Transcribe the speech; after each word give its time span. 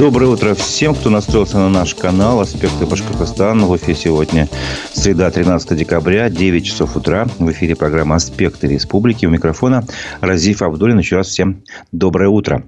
Доброе 0.00 0.28
утро 0.28 0.54
всем, 0.54 0.94
кто 0.94 1.10
настроился 1.10 1.58
на 1.58 1.68
наш 1.68 1.94
канал 1.94 2.40
«Аспекты 2.40 2.86
Башкортостана». 2.86 3.66
В 3.66 3.76
эфире 3.76 3.94
сегодня 3.94 4.48
среда, 4.94 5.30
13 5.30 5.76
декабря, 5.76 6.30
9 6.30 6.64
часов 6.64 6.96
утра. 6.96 7.28
В 7.38 7.50
эфире 7.50 7.76
программа 7.76 8.16
«Аспекты 8.16 8.66
Республики». 8.66 9.26
У 9.26 9.30
микрофона 9.30 9.84
Разиф 10.22 10.62
Абдулин. 10.62 11.00
Еще 11.00 11.16
раз 11.16 11.26
всем 11.26 11.64
доброе 11.92 12.30
утро. 12.30 12.64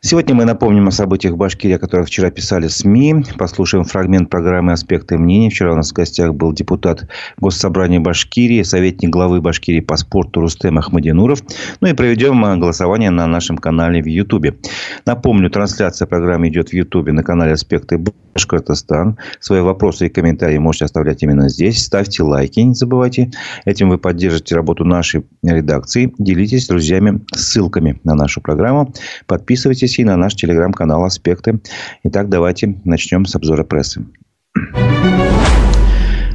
Сегодня 0.00 0.34
мы 0.34 0.44
напомним 0.44 0.86
о 0.88 0.90
событиях 0.92 1.34
в 1.34 1.36
Башкирии, 1.36 1.74
о 1.74 1.78
которых 1.78 2.06
вчера 2.06 2.30
писали 2.30 2.68
СМИ. 2.68 3.24
Послушаем 3.36 3.84
фрагмент 3.84 4.30
программы 4.30 4.72
«Аспекты 4.72 5.18
мнений». 5.18 5.50
Вчера 5.50 5.72
у 5.72 5.76
нас 5.76 5.90
в 5.90 5.94
гостях 5.94 6.34
был 6.34 6.52
депутат 6.52 7.08
Госсобрания 7.38 7.98
Башкирии, 7.98 8.62
советник 8.62 9.10
главы 9.10 9.40
Башкирии 9.40 9.80
по 9.80 9.96
спорту 9.96 10.40
Рустем 10.40 10.78
Ахмадинуров. 10.78 11.42
Ну 11.80 11.88
и 11.88 11.94
проведем 11.94 12.40
голосование 12.60 13.10
на 13.10 13.26
нашем 13.26 13.58
канале 13.58 14.00
в 14.00 14.06
Ютубе. 14.06 14.56
Напомню, 15.04 15.50
трансляция 15.50 16.06
программы 16.06 16.48
идет 16.48 16.58
идет 16.58 16.70
в 16.70 16.72
Ютубе 16.72 17.12
на 17.12 17.22
канале 17.22 17.52
«Аспекты 17.52 17.98
Башкортостан». 17.98 19.18
Свои 19.40 19.60
вопросы 19.60 20.06
и 20.06 20.08
комментарии 20.08 20.58
можете 20.58 20.84
оставлять 20.84 21.22
именно 21.22 21.48
здесь. 21.48 21.84
Ставьте 21.84 22.22
лайки, 22.22 22.60
не 22.60 22.74
забывайте. 22.74 23.30
Этим 23.64 23.88
вы 23.88 23.98
поддержите 23.98 24.54
работу 24.54 24.84
нашей 24.84 25.24
редакции. 25.42 26.12
Делитесь 26.18 26.64
с 26.64 26.68
друзьями 26.68 27.20
ссылками 27.34 28.00
на 28.04 28.14
нашу 28.14 28.40
программу. 28.40 28.92
Подписывайтесь 29.26 29.87
и 29.96 30.04
на 30.04 30.16
наш 30.16 30.34
телеграм-канал 30.34 31.04
«Аспекты». 31.04 31.60
Итак, 32.04 32.28
давайте 32.28 32.74
начнем 32.84 33.24
с 33.24 33.36
обзора 33.36 33.64
прессы. 33.64 34.04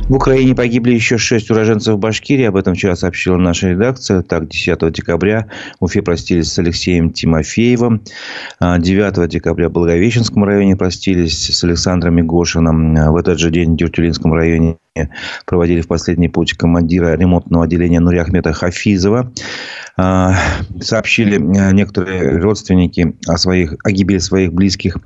В 0.09 0.16
Украине 0.16 0.53
погибли 0.53 0.94
еще 0.94 1.17
шесть 1.17 1.49
уроженцев 1.49 1.97
Башкирии. 1.97 2.44
Об 2.44 2.58
этом 2.58 2.75
вчера 2.75 2.95
сообщила 2.95 3.38
наша 3.38 3.70
редакция. 3.70 4.21
Так, 4.21 4.49
10 4.49 4.91
декабря 4.91 5.47
в 5.80 5.85
Уфе 5.85 6.02
простились 6.02 6.52
с 6.52 6.59
Алексеем 6.59 7.11
Тимофеевым. 7.11 8.03
9 8.59 9.17
а, 9.17 9.27
декабря 9.27 9.70
в 9.70 9.72
Благовещенском 9.72 10.44
районе 10.44 10.75
простились 10.75 11.49
с 11.49 11.63
Александром 11.63 12.16
Мигошиным. 12.16 12.95
В 12.95 13.16
этот 13.16 13.39
же 13.39 13.49
день 13.49 13.73
в 13.73 13.77
Дюртюлинском 13.77 14.33
районе 14.33 14.78
проводили 15.45 15.80
в 15.80 15.88
последний 15.88 16.28
путь 16.28 16.53
командира 16.53 17.16
ремонтного 17.16 17.63
отделения 17.63 18.02
Нури 18.02 18.17
Ахмета 18.17 18.52
Хафизова. 18.52 19.31
А, 19.95 20.33
сообщили 20.81 21.36
а, 21.36 21.72
некоторые 21.72 22.39
родственники 22.39 23.16
о, 23.27 23.38
своих, 23.38 23.75
о 23.83 23.91
гибели 23.91 24.17
своих 24.17 24.52
близких 24.52 24.97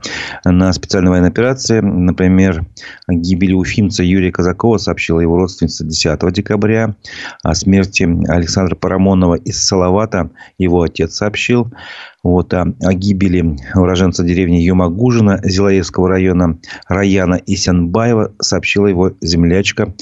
на 0.46 0.72
специальной 0.72 1.10
военной 1.12 1.30
операции. 1.30 1.82
Например, 1.82 2.66
о 3.06 3.14
гибели 3.14 3.54
уфимца 3.54 4.04
Юрия 4.04 4.32
Казакова 4.32 4.78
сообщила 4.78 5.20
его 5.20 5.38
родственница 5.38 5.84
10 5.84 6.32
декабря. 6.32 6.96
О 7.44 7.54
смерти 7.54 8.04
Александра 8.30 8.76
Парамонова 8.76 9.36
из 9.36 9.62
Салавата 9.62 10.32
его 10.58 10.84
отец 10.84 11.16
сообщил. 11.16 11.70
Вот, 12.24 12.54
о, 12.54 12.74
о 12.82 12.94
гибели 12.94 13.58
уроженца 13.76 14.24
деревни 14.24 14.58
Юмагужина 14.58 15.42
Зилаевского 15.44 16.08
района 16.08 16.60
Раяна 16.88 17.42
Исянбаева 17.46 18.34
сообщила 18.40 18.88
его 18.88 19.12
землячка. 19.22 19.94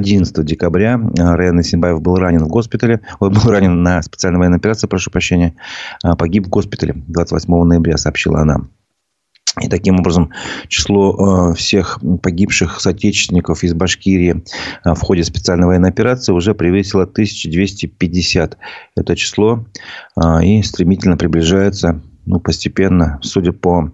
11 0.00 0.38
а, 0.38 0.42
декабря 0.42 1.00
Раян 1.16 1.60
Исенбаев 1.60 2.00
был 2.00 2.16
ранен 2.16 2.44
в 2.44 2.48
госпитале. 2.48 3.00
Он 3.18 3.32
был 3.34 3.50
ранен 3.50 3.82
на 3.82 4.02
специальной 4.02 4.38
военной 4.38 4.58
операции, 4.58 4.86
прошу 4.86 5.10
прощения. 5.10 5.54
А, 6.02 6.16
погиб 6.16 6.46
в 6.46 6.50
госпитале 6.50 6.94
28 7.08 7.64
ноября, 7.64 7.96
сообщила 7.96 8.40
она. 8.40 8.66
И 9.60 9.68
таким 9.68 9.98
образом 9.98 10.30
число 10.68 11.50
э, 11.50 11.54
всех 11.54 11.98
погибших 12.22 12.80
соотечественников 12.80 13.64
из 13.64 13.74
Башкирии 13.74 14.44
э, 14.84 14.94
в 14.94 15.00
ходе 15.00 15.24
специальной 15.24 15.66
военной 15.66 15.88
операции 15.88 16.32
уже 16.32 16.54
превысило 16.54 17.02
1250. 17.02 18.58
Это 18.96 19.16
число 19.16 19.66
э, 20.16 20.44
и 20.44 20.62
стремительно 20.62 21.16
приближается 21.16 22.00
ну, 22.30 22.38
постепенно, 22.38 23.18
судя 23.22 23.52
по 23.52 23.90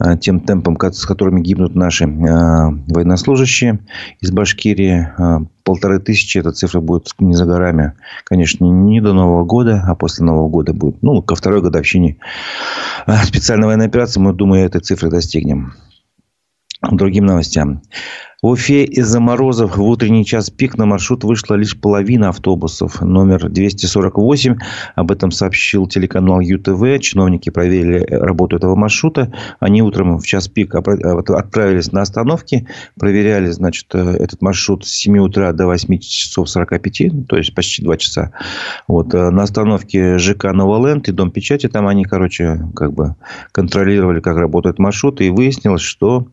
э, 0.00 0.16
тем 0.16 0.40
темпам, 0.40 0.78
с 0.80 1.04
которыми 1.04 1.42
гибнут 1.42 1.74
наши 1.74 2.04
э, 2.04 2.08
военнослужащие 2.08 3.80
из 4.20 4.30
Башкирии, 4.30 5.08
э, 5.18 5.46
полторы 5.62 6.00
тысячи, 6.00 6.38
эта 6.38 6.52
цифра 6.52 6.80
будет 6.80 7.08
не 7.18 7.34
за 7.34 7.44
горами. 7.44 7.92
Конечно, 8.24 8.64
не 8.64 9.02
до 9.02 9.12
Нового 9.12 9.44
года, 9.44 9.84
а 9.86 9.94
после 9.94 10.24
Нового 10.24 10.48
года 10.48 10.72
будет. 10.72 11.02
Ну, 11.02 11.20
ко 11.20 11.34
второй 11.34 11.60
годовщине 11.60 12.16
специальной 13.24 13.66
военной 13.66 13.86
операции, 13.86 14.20
мы, 14.20 14.32
думаю, 14.32 14.64
этой 14.64 14.80
цифры 14.80 15.10
достигнем. 15.10 15.74
Другим 16.80 17.26
новостям. 17.26 17.82
В 18.42 18.48
Уфе 18.48 18.84
из-за 18.84 19.18
морозов 19.18 19.78
в 19.78 19.82
утренний 19.82 20.22
час 20.22 20.50
пик 20.50 20.76
на 20.76 20.84
маршрут 20.84 21.24
вышла 21.24 21.54
лишь 21.54 21.74
половина 21.74 22.28
автобусов. 22.28 23.00
Номер 23.00 23.48
248. 23.48 24.58
Об 24.94 25.10
этом 25.10 25.30
сообщил 25.30 25.86
телеканал 25.86 26.40
ЮТВ. 26.40 27.00
Чиновники 27.00 27.48
проверили 27.48 28.04
работу 28.10 28.56
этого 28.56 28.76
маршрута. 28.76 29.32
Они 29.58 29.80
утром 29.80 30.18
в 30.18 30.26
час 30.26 30.48
пик 30.48 30.74
отправились 30.74 31.92
на 31.92 32.02
остановки. 32.02 32.68
Проверяли, 33.00 33.50
значит, 33.52 33.86
э, 33.94 34.16
этот 34.18 34.42
маршрут 34.42 34.84
с 34.84 34.90
7 34.90 35.16
утра 35.18 35.50
до 35.54 35.64
8 35.64 35.98
часов 35.98 36.50
45. 36.50 37.26
То 37.26 37.38
есть, 37.38 37.54
почти 37.54 37.82
2 37.82 37.96
часа. 37.96 38.32
Вот. 38.86 39.14
Э, 39.14 39.30
на 39.30 39.44
остановке 39.44 40.18
ЖК 40.18 40.52
Новоленд 40.52 41.08
и 41.08 41.12
Дом 41.12 41.30
печати. 41.30 41.68
Там 41.68 41.86
они, 41.86 42.04
короче, 42.04 42.60
как 42.76 42.92
бы 42.92 43.14
контролировали, 43.52 44.20
как 44.20 44.36
работает 44.36 44.78
маршрут. 44.78 45.22
И 45.22 45.30
выяснилось, 45.30 45.80
что 45.80 46.28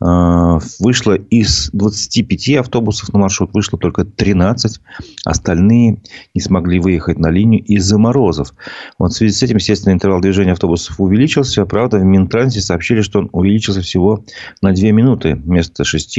э, 0.00 0.58
вышло 0.78 1.14
из 1.14 1.47
из 1.48 1.70
25 1.72 2.56
автобусов 2.58 3.12
на 3.12 3.18
маршрут 3.18 3.52
вышло 3.54 3.78
только 3.78 4.04
13. 4.04 4.80
Остальные 5.24 6.02
не 6.34 6.40
смогли 6.40 6.78
выехать 6.78 7.18
на 7.18 7.30
линию 7.30 7.64
из-за 7.64 7.98
морозов. 7.98 8.54
Вот 8.98 9.12
в 9.12 9.16
связи 9.16 9.34
с 9.34 9.42
этим, 9.42 9.56
естественно, 9.56 9.92
интервал 9.92 10.20
движения 10.20 10.52
автобусов 10.52 11.00
увеличился. 11.00 11.64
Правда, 11.64 11.98
в 11.98 12.04
Минтрансе 12.04 12.60
сообщили, 12.60 13.00
что 13.00 13.20
он 13.20 13.30
увеличился 13.32 13.80
всего 13.80 14.24
на 14.60 14.72
2 14.72 14.90
минуты. 14.90 15.34
Вместо 15.34 15.84
6 15.84 16.18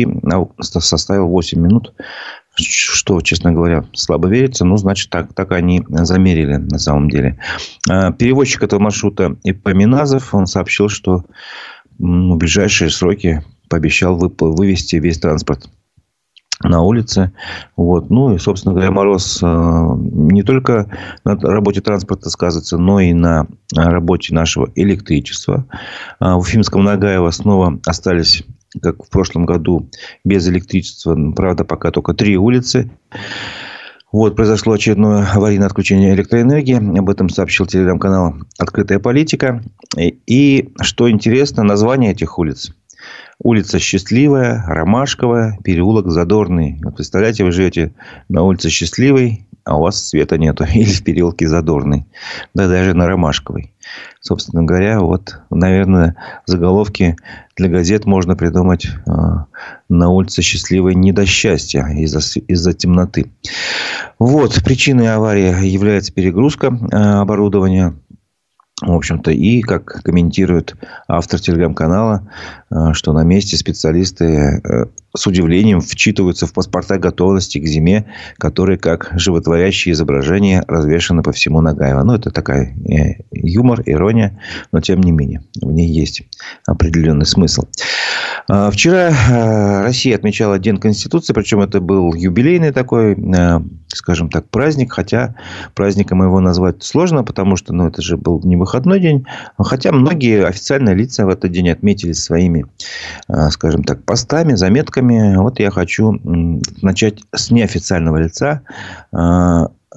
составил 0.60 1.28
8 1.28 1.60
минут 1.60 1.94
что, 2.62 3.22
честно 3.22 3.54
говоря, 3.54 3.86
слабо 3.94 4.28
верится. 4.28 4.66
Ну, 4.66 4.76
значит, 4.76 5.10
так, 5.10 5.34
так 5.34 5.54
они 5.54 5.82
замерили 5.88 6.58
на 6.58 6.78
самом 6.78 7.10
деле. 7.10 7.40
А, 7.90 8.12
перевозчик 8.12 8.64
этого 8.64 8.82
маршрута 8.82 9.38
Ипоминазов, 9.44 10.34
он 10.34 10.46
сообщил, 10.46 10.90
что 10.90 11.24
ну, 12.00 12.36
в 12.36 12.38
ближайшие 12.38 12.90
сроки 12.90 13.46
пообещал 13.70 14.18
вывести 14.18 14.98
весь 14.98 15.20
транспорт 15.20 15.70
на 16.64 16.82
улице. 16.82 17.32
Вот. 17.78 18.10
Ну 18.10 18.36
и, 18.36 18.38
собственно 18.38 18.74
говоря, 18.74 18.92
мороз 18.92 19.40
э, 19.42 19.46
не 19.46 20.44
только 20.44 20.88
на 21.24 21.36
работе 21.36 21.82
транспорта 21.82 22.30
сказывается, 22.30 22.78
но 22.78 23.00
и 23.00 23.14
на 23.14 23.48
работе 23.74 24.34
нашего 24.34 24.70
электричества. 24.76 25.66
А 26.20 26.36
в 26.36 26.40
Уфимском 26.40 26.84
Нагаево 26.84 27.32
снова 27.32 27.80
остались, 27.86 28.44
как 28.82 29.06
в 29.06 29.10
прошлом 29.10 29.46
году, 29.46 29.90
без 30.26 30.48
электричества. 30.50 31.18
Правда, 31.34 31.64
пока 31.64 31.92
только 31.92 32.14
три 32.14 32.38
улицы. 32.38 32.92
Вот, 34.12 34.36
произошло 34.36 34.74
очередное 34.74 35.28
аварийное 35.32 35.68
отключение 35.68 36.14
электроэнергии. 36.14 36.98
Об 36.98 37.10
этом 37.10 37.30
сообщил 37.30 37.68
телеграм-канал 37.68 38.36
«Открытая 38.58 39.00
политика». 39.00 39.64
И, 39.96 40.74
что 40.82 41.10
интересно, 41.10 41.64
название 41.64 42.12
этих 42.12 42.40
улиц 42.40 42.74
Улица 43.42 43.80
Счастливая, 43.80 44.64
Ромашковая, 44.68 45.58
переулок 45.64 46.10
Задорный. 46.10 46.80
Вот 46.84 46.98
представляете, 46.98 47.44
вы 47.44 47.52
живете 47.52 47.94
на 48.28 48.44
улице 48.44 48.70
Счастливой, 48.70 49.48
а 49.64 49.78
у 49.78 49.82
вас 49.82 50.10
света 50.10 50.38
нету. 50.38 50.66
Или 50.74 50.92
в 50.92 51.04
переулке 51.04 51.48
Задорный. 51.48 52.06
Да 52.54 52.68
даже 52.68 52.94
на 52.94 53.08
Ромашковой. 53.08 53.74
Собственно 54.20 54.64
говоря, 54.64 55.00
вот, 55.00 55.40
наверное, 55.50 56.16
заголовки 56.46 57.16
для 57.56 57.70
газет 57.70 58.06
можно 58.06 58.36
придумать 58.36 58.86
э, 58.86 59.12
на 59.88 60.10
улице 60.10 60.42
Счастливой 60.42 60.96
не 60.96 61.12
до 61.12 61.26
счастья 61.26 61.86
из-за, 61.86 62.20
из-за 62.42 62.74
темноты. 62.74 63.32
Вот, 64.18 64.62
причиной 64.64 65.14
аварии 65.14 65.66
является 65.66 66.12
перегрузка 66.12 66.68
э, 66.68 66.96
оборудования 66.96 67.96
в 68.82 68.94
общем-то, 68.94 69.32
и, 69.32 69.62
как 69.62 69.86
комментирует 70.04 70.76
автор 71.08 71.40
телеграм-канала, 71.40 72.30
э, 72.72 72.94
что 72.94 73.14
на 73.14 73.24
месте 73.24 73.58
специалисты 73.58 74.62
э, 74.64 74.86
с 75.16 75.28
удивлением 75.28 75.82
вчитываются 75.82 76.46
в 76.46 76.54
паспорта 76.54 76.98
готовности 76.98 77.60
к 77.60 77.66
зиме, 77.66 78.06
которые, 78.38 78.78
как 78.78 79.12
животворящие 79.14 79.94
изображения, 79.94 80.64
развешаны 80.68 81.24
по 81.24 81.32
всему 81.32 81.62
Нагаева. 81.62 82.04
Ну, 82.04 82.14
это 82.14 82.32
такая 82.32 82.76
э, 82.88 83.24
юмор, 83.32 83.82
ирония, 83.86 84.40
но 84.72 84.80
тем 84.80 85.02
не 85.02 85.12
менее, 85.12 85.44
в 85.62 85.72
ней 85.72 85.88
есть 85.88 86.24
определенный 86.66 87.26
смысл. 87.26 87.64
А, 88.50 88.72
вчера 88.72 89.12
Россия 89.84 90.16
отмечала 90.16 90.58
День 90.58 90.78
Конституции, 90.78 91.34
причем 91.34 91.62
это 91.62 91.80
был 91.80 92.14
юбилейный 92.16 92.72
такой, 92.72 93.16
скажем 93.88 94.30
так, 94.30 94.50
праздник, 94.50 94.92
хотя 94.92 95.36
праздником 95.76 96.24
его 96.24 96.40
назвать 96.40 96.84
сложно, 96.84 97.24
потому 97.24 97.56
что 97.56 97.74
ну, 97.74 97.88
это 97.88 98.02
же 98.02 98.18
был 98.18 98.42
не 98.44 98.56
выходной 98.56 99.00
день. 99.00 99.26
Хотя 99.58 99.92
многие 99.92 100.46
официальные 100.46 100.96
лица 100.96 101.26
в 101.26 101.30
этот 101.30 101.52
день 101.52 101.70
отметили 101.70 102.14
своими, 102.14 102.66
а, 103.28 103.52
скажем 103.52 103.84
так, 103.84 104.04
постами, 104.04 104.56
заметками. 104.56 105.36
Вот 105.38 105.60
я 105.60 105.70
хочу 105.70 106.20
начать 106.82 107.20
с 107.34 107.52
неофициального 107.52 108.18
лица. 108.18 108.62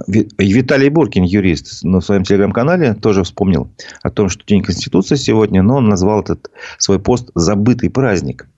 Виталий 0.07 0.89
Буркин, 0.89 1.25
юрист, 1.25 1.85
на 1.85 2.01
своем 2.01 2.25
телеграм-канале 2.25 2.95
тоже 2.95 3.25
вспомнил 3.25 3.71
о 4.03 4.11
том, 4.11 4.29
что 4.29 4.45
День 4.47 4.63
Конституции 4.63 5.17
сегодня, 5.17 5.63
но 5.63 5.77
он 5.77 5.89
назвал 5.89 6.23
этот 6.23 6.51
свой 6.79 6.99
пост 6.99 7.31
«Забытый 7.35 7.91
праздник». 7.91 8.49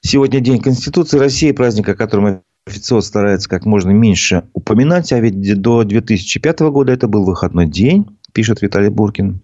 Сегодня 0.00 0.40
День 0.40 0.62
Конституции 0.62 1.18
России, 1.18 1.52
праздник, 1.52 1.88
о 1.88 1.94
котором 1.94 2.42
официоз 2.66 3.06
старается 3.06 3.48
как 3.48 3.66
можно 3.66 3.90
меньше 3.90 4.44
упоминать, 4.54 5.12
а 5.12 5.20
ведь 5.20 5.60
до 5.60 5.84
2005 5.84 6.60
года 6.60 6.92
это 6.92 7.06
был 7.06 7.24
выходной 7.24 7.66
день, 7.66 8.18
пишет 8.32 8.62
Виталий 8.62 8.88
Буркин. 8.88 9.40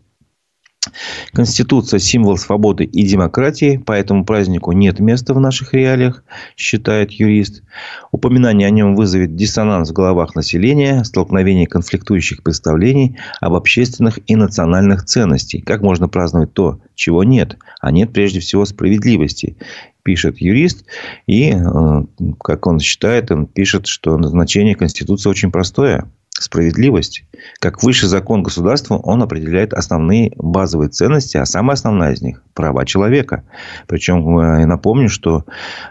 Конституция– 1.32 1.98
символ 2.00 2.36
свободы 2.36 2.84
и 2.84 3.06
демократии, 3.06 3.82
поэтому 3.84 4.24
празднику 4.24 4.72
нет 4.72 4.98
места 5.00 5.32
в 5.32 5.40
наших 5.40 5.74
реалиях, 5.74 6.24
считает 6.56 7.12
юрист. 7.12 7.62
Упоминание 8.10 8.66
о 8.66 8.70
нем 8.70 8.96
вызовет 8.96 9.36
диссонанс 9.36 9.90
в 9.90 9.92
головах 9.92 10.34
населения, 10.34 11.04
столкновение 11.04 11.66
конфликтующих 11.66 12.42
представлений 12.42 13.16
об 13.40 13.54
общественных 13.54 14.18
и 14.26 14.36
национальных 14.36 15.04
ценностях. 15.04 15.64
Как 15.64 15.82
можно 15.82 16.08
праздновать 16.08 16.52
то, 16.52 16.80
чего 16.94 17.24
нет? 17.24 17.56
А 17.80 17.90
нет 17.92 18.12
прежде 18.12 18.40
всего 18.40 18.64
справедливости 18.64 19.56
пишет 20.02 20.38
юрист. 20.38 20.84
И, 21.26 21.52
э, 21.52 22.04
как 22.42 22.66
он 22.66 22.80
считает, 22.80 23.30
он 23.30 23.46
пишет, 23.46 23.86
что 23.86 24.18
назначение 24.18 24.74
Конституции 24.74 25.30
очень 25.30 25.52
простое 25.52 26.10
справедливость. 26.42 27.24
Как 27.60 27.82
высший 27.82 28.08
закон 28.08 28.42
государства, 28.42 28.96
он 28.96 29.22
определяет 29.22 29.72
основные 29.72 30.32
базовые 30.36 30.88
ценности, 30.90 31.36
а 31.36 31.46
самая 31.46 31.74
основная 31.74 32.12
из 32.12 32.22
них– 32.22 32.42
права 32.54 32.84
человека. 32.84 33.44
Причем, 33.86 34.38
э, 34.38 34.60
я 34.60 34.66
напомню, 34.66 35.08
что 35.08 35.44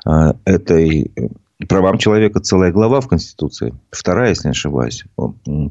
э, 0.05 0.33
этой 0.45 1.11
правам 1.67 1.97
человека 1.97 2.39
целая 2.39 2.71
глава 2.71 3.01
в 3.01 3.07
Конституции. 3.07 3.73
Вторая, 3.91 4.29
если 4.29 4.47
не 4.47 4.51
ошибаюсь, 4.51 5.03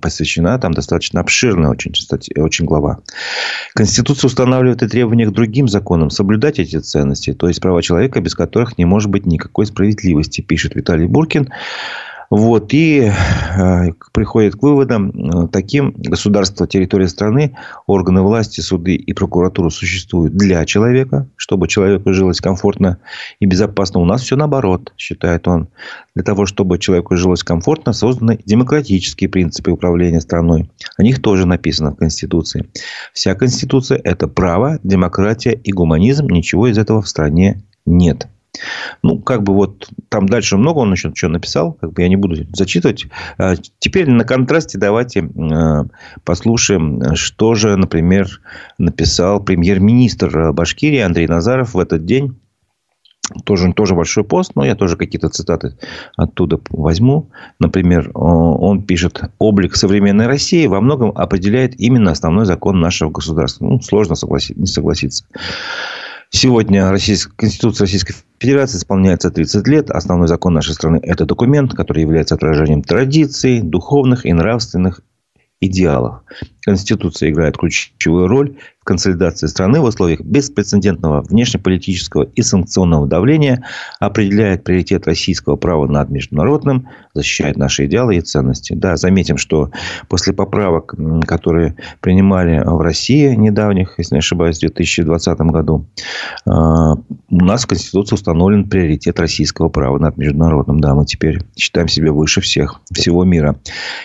посвящена 0.00 0.58
там 0.58 0.72
достаточно 0.72 1.20
обширная 1.20 1.70
очень, 1.70 1.92
кстати, 1.92 2.38
очень 2.38 2.64
глава. 2.64 2.98
Конституция 3.74 4.28
устанавливает 4.28 4.82
и 4.82 4.88
требования 4.88 5.26
к 5.26 5.32
другим 5.32 5.68
законам 5.68 6.10
соблюдать 6.10 6.58
эти 6.58 6.78
ценности, 6.78 7.32
то 7.32 7.48
есть 7.48 7.60
права 7.60 7.82
человека, 7.82 8.20
без 8.20 8.34
которых 8.34 8.78
не 8.78 8.84
может 8.84 9.10
быть 9.10 9.26
никакой 9.26 9.66
справедливости, 9.66 10.40
пишет 10.40 10.74
Виталий 10.74 11.06
Буркин. 11.06 11.48
Вот, 12.30 12.72
и 12.72 13.10
э, 13.10 13.92
приходит 14.12 14.54
к 14.54 14.62
выводам 14.62 15.10
э, 15.10 15.48
таким. 15.48 15.92
Государство, 15.96 16.68
территория 16.68 17.08
страны, 17.08 17.56
органы 17.88 18.22
власти, 18.22 18.60
суды 18.60 18.94
и 18.94 19.12
прокуратура 19.12 19.68
существуют 19.68 20.36
для 20.36 20.64
человека, 20.64 21.26
чтобы 21.34 21.66
человеку 21.66 22.12
жилось 22.12 22.40
комфортно 22.40 22.98
и 23.40 23.46
безопасно. 23.46 23.98
У 23.98 24.04
нас 24.04 24.22
все 24.22 24.36
наоборот, 24.36 24.92
считает 24.96 25.48
он. 25.48 25.70
Для 26.14 26.22
того, 26.22 26.46
чтобы 26.46 26.78
человеку 26.78 27.16
жилось 27.16 27.42
комфортно, 27.42 27.92
созданы 27.92 28.38
демократические 28.46 29.28
принципы 29.28 29.72
управления 29.72 30.20
страной. 30.20 30.70
О 30.96 31.02
них 31.02 31.20
тоже 31.20 31.46
написано 31.46 31.90
в 31.90 31.96
Конституции. 31.96 32.68
Вся 33.12 33.34
Конституция– 33.34 34.00
это 34.04 34.28
право, 34.28 34.78
демократия 34.84 35.52
и 35.52 35.72
гуманизм. 35.72 36.28
Ничего 36.28 36.68
из 36.68 36.78
этого 36.78 37.02
в 37.02 37.08
стране 37.08 37.64
нет. 37.86 38.28
Ну, 39.02 39.18
как 39.18 39.42
бы 39.42 39.54
вот 39.54 39.88
там 40.08 40.28
дальше 40.28 40.56
много 40.56 40.78
он 40.78 40.92
еще 40.92 41.12
что 41.14 41.28
написал, 41.28 41.72
как 41.74 41.92
бы 41.92 42.02
я 42.02 42.08
не 42.08 42.16
буду 42.16 42.36
зачитывать. 42.52 43.06
А, 43.38 43.54
теперь 43.78 44.08
на 44.10 44.24
контрасте 44.24 44.78
давайте 44.78 45.22
а, 45.22 45.84
послушаем, 46.24 47.14
что 47.14 47.54
же, 47.54 47.76
например, 47.76 48.40
написал 48.78 49.42
премьер-министр 49.42 50.52
Башкирии 50.52 51.00
Андрей 51.00 51.26
Назаров 51.26 51.74
в 51.74 51.78
этот 51.78 52.04
день. 52.04 52.36
Тоже, 53.44 53.72
тоже 53.72 53.94
большой 53.94 54.24
пост, 54.24 54.52
но 54.56 54.64
я 54.64 54.74
тоже 54.74 54.96
какие-то 54.96 55.28
цитаты 55.28 55.76
оттуда 56.16 56.58
возьму. 56.70 57.30
Например, 57.60 58.10
он 58.14 58.82
пишет, 58.82 59.22
облик 59.38 59.76
современной 59.76 60.26
России 60.26 60.66
во 60.66 60.80
многом 60.80 61.12
определяет 61.14 61.78
именно 61.78 62.10
основной 62.10 62.44
закон 62.44 62.80
нашего 62.80 63.10
государства. 63.10 63.66
Ну, 63.66 63.80
сложно 63.80 64.16
согласиться, 64.16 64.60
не 64.60 64.66
согласиться. 64.66 65.24
Сегодня 66.30 66.88
Российская, 66.90 67.34
Конституция 67.36 67.84
Российской 67.86 68.14
Федерации 68.38 68.78
исполняется 68.78 69.30
30 69.30 69.66
лет. 69.66 69.90
Основной 69.90 70.28
закон 70.28 70.54
нашей 70.54 70.74
страны– 70.74 71.00
это 71.02 71.26
документ, 71.26 71.74
который 71.74 72.02
является 72.02 72.36
отражением 72.36 72.82
традиций, 72.82 73.60
духовных 73.60 74.24
и 74.24 74.32
нравственных 74.32 75.00
идеалов. 75.60 76.22
Конституция 76.62 77.30
играет 77.30 77.58
ключевую 77.58 78.28
роль 78.28 78.56
консолидации 78.90 79.46
страны 79.46 79.78
в 79.78 79.84
условиях 79.84 80.20
беспрецедентного 80.20 81.22
внешнеполитического 81.22 82.24
и 82.24 82.42
санкционного 82.42 83.06
давления, 83.06 83.64
определяет 84.00 84.64
приоритет 84.64 85.06
российского 85.06 85.54
права 85.54 85.86
над 85.86 86.10
международным, 86.10 86.88
защищает 87.14 87.56
наши 87.56 87.86
идеалы 87.86 88.16
и 88.16 88.20
ценности. 88.20 88.72
Да, 88.72 88.96
заметим, 88.96 89.36
что 89.36 89.70
после 90.08 90.32
поправок, 90.32 90.96
которые 91.24 91.76
принимали 92.00 92.60
в 92.64 92.80
России 92.80 93.32
недавних, 93.36 93.94
если 93.98 94.16
не 94.16 94.18
ошибаюсь, 94.18 94.56
в 94.56 94.60
2020 94.62 95.38
году, 95.52 95.86
а, 96.44 96.94
у 96.94 97.44
нас 97.44 97.62
в 97.62 97.68
Конституции 97.68 98.16
установлен 98.16 98.68
приоритет 98.68 99.20
российского 99.20 99.68
права 99.68 99.98
над 99.98 100.16
международным. 100.16 100.80
Да, 100.80 100.96
мы 100.96 101.06
теперь 101.06 101.38
считаем 101.56 101.86
себя 101.86 102.10
выше 102.10 102.40
всех, 102.40 102.80
всего 102.92 103.22
мира. 103.22 103.54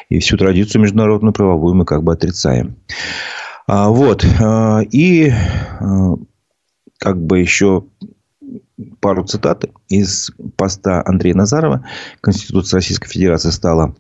И 0.10 0.20
всю 0.20 0.38
традицию 0.38 0.84
международную 0.84 1.34
правовую 1.34 1.74
мы 1.74 1.86
как 1.86 2.04
бы 2.04 2.14
отрицаем. 2.14 2.76
А, 3.68 3.90
вот. 3.90 4.26
А, 4.40 4.82
и 4.92 5.30
а, 5.30 6.16
как 7.00 7.22
бы 7.22 7.40
еще 7.40 7.86
пару 9.00 9.24
цитат 9.24 9.66
из 9.90 10.32
поста 10.58 11.02
Андрея 11.06 11.36
Назарова. 11.36 11.86
Конституция 12.22 12.78
Российской 12.78 13.10
Федерации 13.10 13.50
стала 13.50 13.96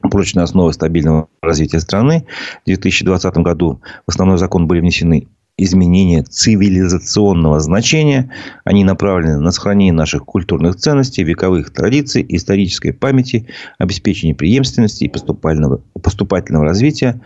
прочной 0.00 0.42
основой 0.42 0.74
стабильного 0.74 1.28
развития 1.40 1.80
страны. 1.80 2.26
В 2.62 2.66
2020 2.66 3.34
году 3.38 3.80
в 4.06 4.10
основной 4.10 4.38
закон 4.38 4.66
были 4.66 4.80
внесены 4.80 5.28
изменения 5.56 6.22
цивилизационного 6.22 7.60
значения. 7.60 8.32
Они 8.64 8.84
направлены 8.84 9.38
на 9.38 9.52
сохранение 9.52 9.92
наших 9.92 10.24
культурных 10.24 10.76
ценностей, 10.76 11.22
вековых 11.22 11.70
традиций, 11.70 12.24
исторической 12.28 12.92
памяти, 12.92 13.48
обеспечение 13.78 14.34
преемственности 14.34 15.04
и 15.04 15.08
поступательного, 15.08 15.82
поступательного 16.02 16.64
развития. 16.64 17.20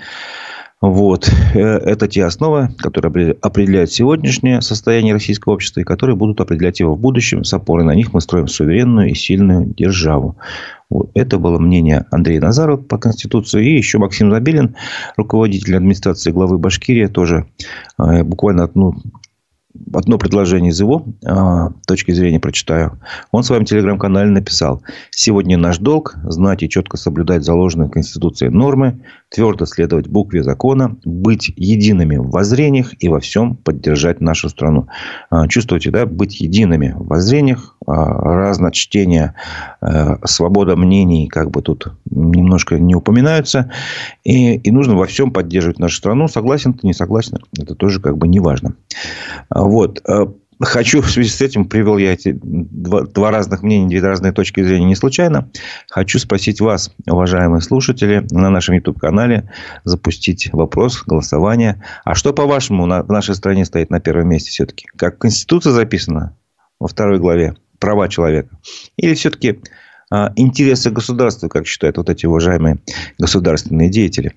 Вот. 0.82 1.30
Э, 1.54 1.58
это 1.58 2.06
те 2.06 2.24
основы, 2.24 2.68
которые 2.78 3.36
определяют 3.40 3.90
сегодняшнее 3.90 4.60
состояние 4.60 5.14
российского 5.14 5.54
общества 5.54 5.80
и 5.80 5.84
которые 5.84 6.16
будут 6.16 6.40
определять 6.40 6.80
его 6.80 6.94
в 6.94 7.00
будущем. 7.00 7.44
С 7.44 7.52
опорой 7.54 7.84
на 7.84 7.94
них 7.94 8.12
мы 8.12 8.20
строим 8.20 8.46
суверенную 8.46 9.10
и 9.10 9.14
сильную 9.14 9.72
державу. 9.74 10.36
Вот. 10.90 11.10
Это 11.14 11.38
было 11.38 11.58
мнение 11.58 12.04
Андрея 12.10 12.40
Назарова 12.40 12.76
по 12.76 12.98
Конституции. 12.98 13.66
И 13.66 13.76
еще 13.76 13.98
Максим 13.98 14.30
Забелин, 14.30 14.76
руководитель 15.16 15.76
администрации 15.76 16.30
главы 16.30 16.58
Башкирии, 16.58 17.06
тоже 17.06 17.46
э, 17.98 18.22
буквально 18.22 18.64
одну 18.64 18.94
одно 19.92 20.18
предложение 20.18 20.70
из 20.70 20.80
его 20.80 21.04
э, 21.24 21.34
точки 21.86 22.12
зрения 22.12 22.40
прочитаю. 22.40 23.00
Он 23.30 23.42
в 23.42 23.46
своем 23.46 23.64
телеграм-канале 23.64 24.30
написал. 24.30 24.82
Сегодня 25.10 25.58
наш 25.58 25.78
долг 25.78 26.16
знать 26.24 26.62
и 26.62 26.68
четко 26.68 26.96
соблюдать 26.96 27.44
заложенные 27.44 27.88
в 27.88 27.92
Конституции 27.92 28.48
нормы, 28.48 29.00
твердо 29.36 29.66
следовать 29.66 30.08
букве 30.08 30.42
закона, 30.42 30.96
быть 31.04 31.52
едиными 31.56 32.16
в 32.16 32.30
воззрениях 32.30 32.94
и 33.00 33.10
во 33.10 33.20
всем 33.20 33.54
поддержать 33.54 34.22
нашу 34.22 34.48
страну. 34.48 34.88
Э, 35.30 35.46
чувствуете, 35.46 35.90
да? 35.90 36.06
Быть 36.06 36.40
едиными 36.40 36.94
в 36.96 37.06
воззрениях, 37.06 37.76
э, 37.86 37.92
разночтение, 37.92 39.34
э, 39.82 40.16
свобода 40.24 40.74
мнений 40.74 41.28
как 41.28 41.50
бы 41.50 41.60
тут 41.60 41.92
немножко 42.10 42.78
не 42.78 42.94
упоминаются. 42.94 43.70
И, 44.24 44.54
и 44.54 44.70
нужно 44.70 44.96
во 44.96 45.04
всем 45.04 45.30
поддерживать 45.30 45.78
нашу 45.78 45.98
страну. 45.98 46.28
Согласен 46.28 46.72
ты, 46.72 46.86
не 46.86 46.94
согласен, 46.94 47.36
это 47.58 47.74
тоже 47.74 48.00
как 48.00 48.16
бы 48.16 48.28
не 48.28 48.40
важно. 48.40 48.72
Вот. 49.50 50.02
Хочу 50.60 51.02
в 51.02 51.10
связи 51.10 51.28
с 51.28 51.40
этим, 51.42 51.66
привел 51.66 51.98
я 51.98 52.14
эти 52.14 52.32
два, 52.32 53.02
два 53.02 53.30
разных 53.30 53.62
мнения, 53.62 53.88
две 53.88 54.00
разные 54.00 54.32
точки 54.32 54.62
зрения 54.62 54.86
не 54.86 54.94
случайно. 54.94 55.50
Хочу 55.88 56.18
спросить 56.18 56.60
вас, 56.60 56.90
уважаемые 57.06 57.60
слушатели, 57.60 58.26
на 58.30 58.48
нашем 58.48 58.74
YouTube-канале 58.74 59.50
запустить 59.84 60.50
вопрос 60.52 61.02
голосования. 61.02 61.84
А 62.04 62.14
что, 62.14 62.32
по-вашему, 62.32 62.86
на, 62.86 63.02
в 63.02 63.10
нашей 63.10 63.34
стране 63.34 63.66
стоит 63.66 63.90
на 63.90 64.00
первом 64.00 64.28
месте 64.28 64.50
все-таки? 64.50 64.86
Как 64.96 65.18
Конституция 65.18 65.72
записана 65.72 66.34
во 66.80 66.88
второй 66.88 67.18
главе 67.18 67.56
«Права 67.78 68.08
человека»? 68.08 68.56
Или 68.96 69.14
все-таки 69.14 69.60
а, 70.10 70.32
интересы 70.36 70.90
государства, 70.90 71.48
как 71.48 71.66
считают 71.66 71.98
вот 71.98 72.08
эти 72.08 72.24
уважаемые 72.24 72.78
государственные 73.18 73.90
деятели? 73.90 74.32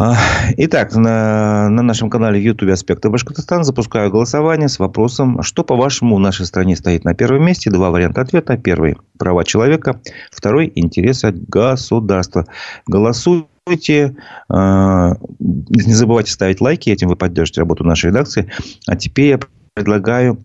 А, 0.00 0.14
итак, 0.56 0.94
на, 0.94 1.68
на 1.68 1.82
нашем 1.82 2.08
канале 2.08 2.40
YouTube 2.40 2.70
«Аспекты 2.70 3.10
Башкортостана» 3.10 3.64
запускаю 3.64 4.12
голосование 4.12 4.68
с 4.68 4.78
вопросом, 4.78 5.42
что, 5.42 5.64
по-вашему, 5.64 6.14
в 6.14 6.20
нашей 6.20 6.46
стране 6.46 6.76
стоит 6.76 7.04
на 7.04 7.14
первом 7.14 7.44
месте. 7.44 7.68
Два 7.68 7.90
варианта 7.90 8.20
ответа. 8.20 8.56
Первый– 8.56 8.96
права 9.18 9.44
человека. 9.44 10.00
Второй– 10.30 10.70
интересы 10.76 11.32
государства. 11.32 12.46
Голосуйте. 12.86 14.14
А, 14.48 15.16
не 15.40 15.92
забывайте 15.92 16.30
ставить 16.30 16.60
лайки. 16.60 16.90
Этим 16.90 17.08
вы 17.08 17.16
поддержите 17.16 17.62
работу 17.62 17.82
нашей 17.82 18.10
редакции. 18.10 18.48
А 18.86 18.94
теперь 18.94 19.30
я 19.30 19.40
предлагаю 19.74 20.38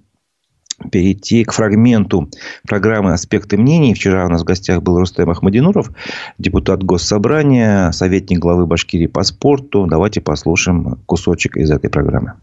перейти 0.92 1.44
к 1.44 1.52
фрагменту 1.52 2.30
программы 2.68 3.14
«Аспекты 3.14 3.58
мнений». 3.58 3.94
Вчера 3.94 4.26
у 4.26 4.30
нас 4.30 4.42
в 4.42 4.46
гостях 4.46 4.82
был 4.82 5.00
Рустем 5.00 5.30
Ахмадинуров, 5.30 5.92
депутат 6.38 6.84
Госсобрания, 6.84 7.92
советник 7.92 8.40
главы 8.40 8.66
Башкирии 8.66 9.08
по 9.08 9.24
спорту. 9.24 9.86
Давайте 9.88 10.22
послушаем 10.22 11.00
кусочек 11.06 11.58
из 11.58 11.72
этой 11.72 11.90
программы. 11.90 12.34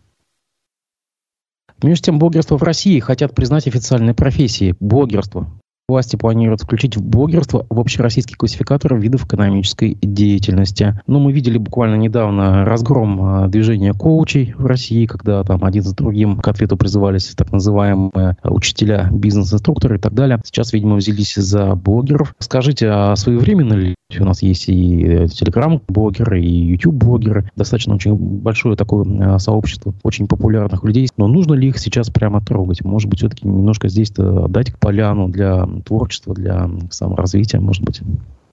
Между 1.83 2.07
тем, 2.07 2.19
блогерство 2.19 2.59
в 2.59 2.63
России 2.63 2.99
хотят 3.01 3.35
признать 3.35 3.67
официальной 3.67 4.15
профессией. 4.15 4.75
Блогерство. 4.81 5.49
Власти 5.91 6.15
планируют 6.15 6.61
включить 6.61 6.97
блогерство 6.97 7.67
в 7.69 7.81
общероссийский 7.81 8.37
классификатор 8.37 8.95
видов 8.95 9.27
экономической 9.27 9.99
деятельности. 10.01 10.97
Но 11.09 11.19
ну, 11.19 11.25
мы 11.25 11.33
видели 11.33 11.59
буквально 11.59 11.97
недавно 11.97 12.65
разгром 12.65 13.21
а, 13.21 13.49
движения 13.49 13.93
коучей 13.93 14.55
в 14.57 14.67
России, 14.67 15.07
когда 15.07 15.43
там 15.43 15.65
один 15.65 15.83
за 15.83 15.97
другим 15.97 16.37
к 16.37 16.47
ответу 16.47 16.77
призывались 16.77 17.35
так 17.37 17.51
называемые 17.51 18.37
учителя, 18.45 19.09
бизнес-инструкторы 19.13 19.97
и 19.97 19.99
так 19.99 20.15
далее. 20.15 20.41
Сейчас, 20.45 20.73
видимо, 20.73 20.95
взялись 20.95 21.35
за 21.35 21.75
блогеров. 21.75 22.37
Скажите, 22.39 22.89
а 22.89 23.17
своевременно 23.17 23.75
ли 23.75 23.97
у 24.19 24.25
нас 24.25 24.43
есть 24.43 24.69
и 24.69 25.05
э, 25.05 25.27
телеграм-блогеры, 25.29 26.43
и 26.43 26.73
YouTube-блогеры. 26.73 27.51
Достаточно 27.55 27.95
очень 27.95 28.15
большое 28.17 28.77
такое 28.77 29.07
а, 29.35 29.39
сообщество 29.39 29.95
очень 30.03 30.27
популярных 30.27 30.83
людей. 30.85 31.09
Но 31.17 31.29
нужно 31.29 31.55
ли 31.55 31.69
их 31.69 31.79
сейчас 31.79 32.11
прямо 32.11 32.41
трогать? 32.41 32.83
Может 32.83 33.09
быть, 33.09 33.21
все-таки 33.21 33.47
немножко 33.47 33.89
здесь-то 33.89 34.47
отдать 34.47 34.77
поляну 34.79 35.29
для 35.29 35.69
творчества, 35.83 36.35
для 36.35 36.69
саморазвития, 36.91 37.61
может 37.61 37.83
быть? 37.83 38.01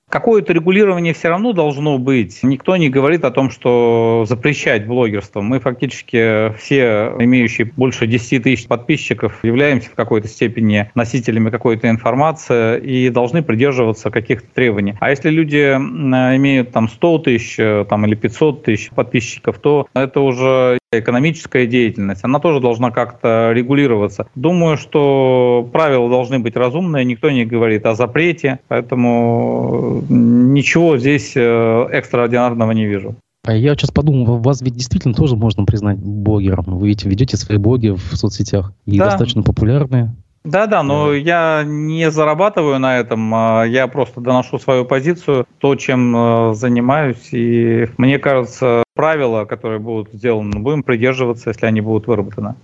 Какое-то 0.09 0.53
регулирование 0.53 1.13
все 1.13 1.27
равно 1.27 1.51
должно 1.51 1.97
быть. 1.97 2.39
Никто 2.41 2.77
не 2.77 2.87
говорит 2.87 3.25
о 3.25 3.31
том, 3.31 3.51
что 3.51 4.23
запрещать 4.25 4.87
блогерство. 4.87 5.41
Мы 5.41 5.59
фактически 5.59 6.53
все, 6.57 7.13
имеющие 7.19 7.69
больше 7.75 8.07
10 8.07 8.41
тысяч 8.41 8.67
подписчиков, 8.67 9.43
являемся 9.43 9.89
в 9.89 9.95
какой-то 9.95 10.29
степени 10.29 10.89
носителями 10.95 11.49
какой-то 11.49 11.89
информации 11.89 12.79
и 12.79 13.09
должны 13.09 13.43
придерживаться 13.43 14.09
каких-то 14.09 14.47
требований. 14.53 14.95
А 15.01 15.09
если 15.09 15.29
люди 15.29 15.73
имеют 15.73 16.71
там 16.71 16.87
100 16.87 17.17
тысяч 17.19 17.59
э, 17.59 17.85
там, 17.89 18.05
или 18.05 18.15
500 18.15 18.63
тысяч 18.63 18.89
подписчиков, 18.91 19.59
то 19.59 19.87
это 19.93 20.21
уже 20.21 20.79
экономическая 20.91 21.67
деятельность, 21.67 22.23
она 22.23 22.39
тоже 22.39 22.61
должна 22.61 22.91
как-то 22.91 23.51
регулироваться. 23.51 24.27
Думаю, 24.35 24.77
что 24.77 25.67
правила 25.71 26.09
должны 26.09 26.39
быть 26.39 26.55
разумные, 26.55 27.03
никто 27.03 27.29
не 27.29 27.45
говорит 27.45 27.85
о 27.85 27.95
запрете, 27.95 28.59
поэтому 28.67 30.03
ничего 30.09 30.97
здесь 30.97 31.33
э, 31.35 31.87
экстраординарного 31.91 32.71
не 32.71 32.85
вижу. 32.85 33.15
А 33.45 33.53
я 33.53 33.75
сейчас 33.75 33.91
подумал, 33.91 34.39
вас 34.39 34.61
ведь 34.61 34.75
действительно 34.75 35.13
тоже 35.13 35.35
можно 35.35 35.65
признать 35.65 35.97
блогером. 35.99 36.65
Вы 36.67 36.89
ведь 36.89 37.05
ведете 37.05 37.37
свои 37.37 37.57
блоги 37.57 37.89
в 37.89 38.15
соцсетях 38.15 38.73
и 38.85 38.97
да. 38.97 39.05
достаточно 39.05 39.43
популярные. 39.43 40.15
Да, 40.47 40.65
да, 40.65 40.81
но 40.81 41.13
я 41.13 41.63
не 41.65 42.09
зарабатываю 42.09 42.79
на 42.79 42.97
этом, 42.97 43.35
а 43.35 43.63
я 43.65 43.87
просто 43.87 44.21
доношу 44.21 44.57
свою 44.59 44.85
позицию, 44.85 45.45
то, 45.57 45.75
чем 45.75 46.15
э, 46.15 46.53
занимаюсь, 46.53 47.33
и 47.33 47.87
мне 47.97 48.17
кажется, 48.17 48.83
правила, 48.95 49.43
которые 49.43 49.79
будут 49.79 50.13
сделаны, 50.13 50.59
будем 50.59 50.83
придерживаться, 50.83 51.49
если 51.49 51.65
они 51.65 51.81
будут 51.81 52.07
выработаны 52.07 52.55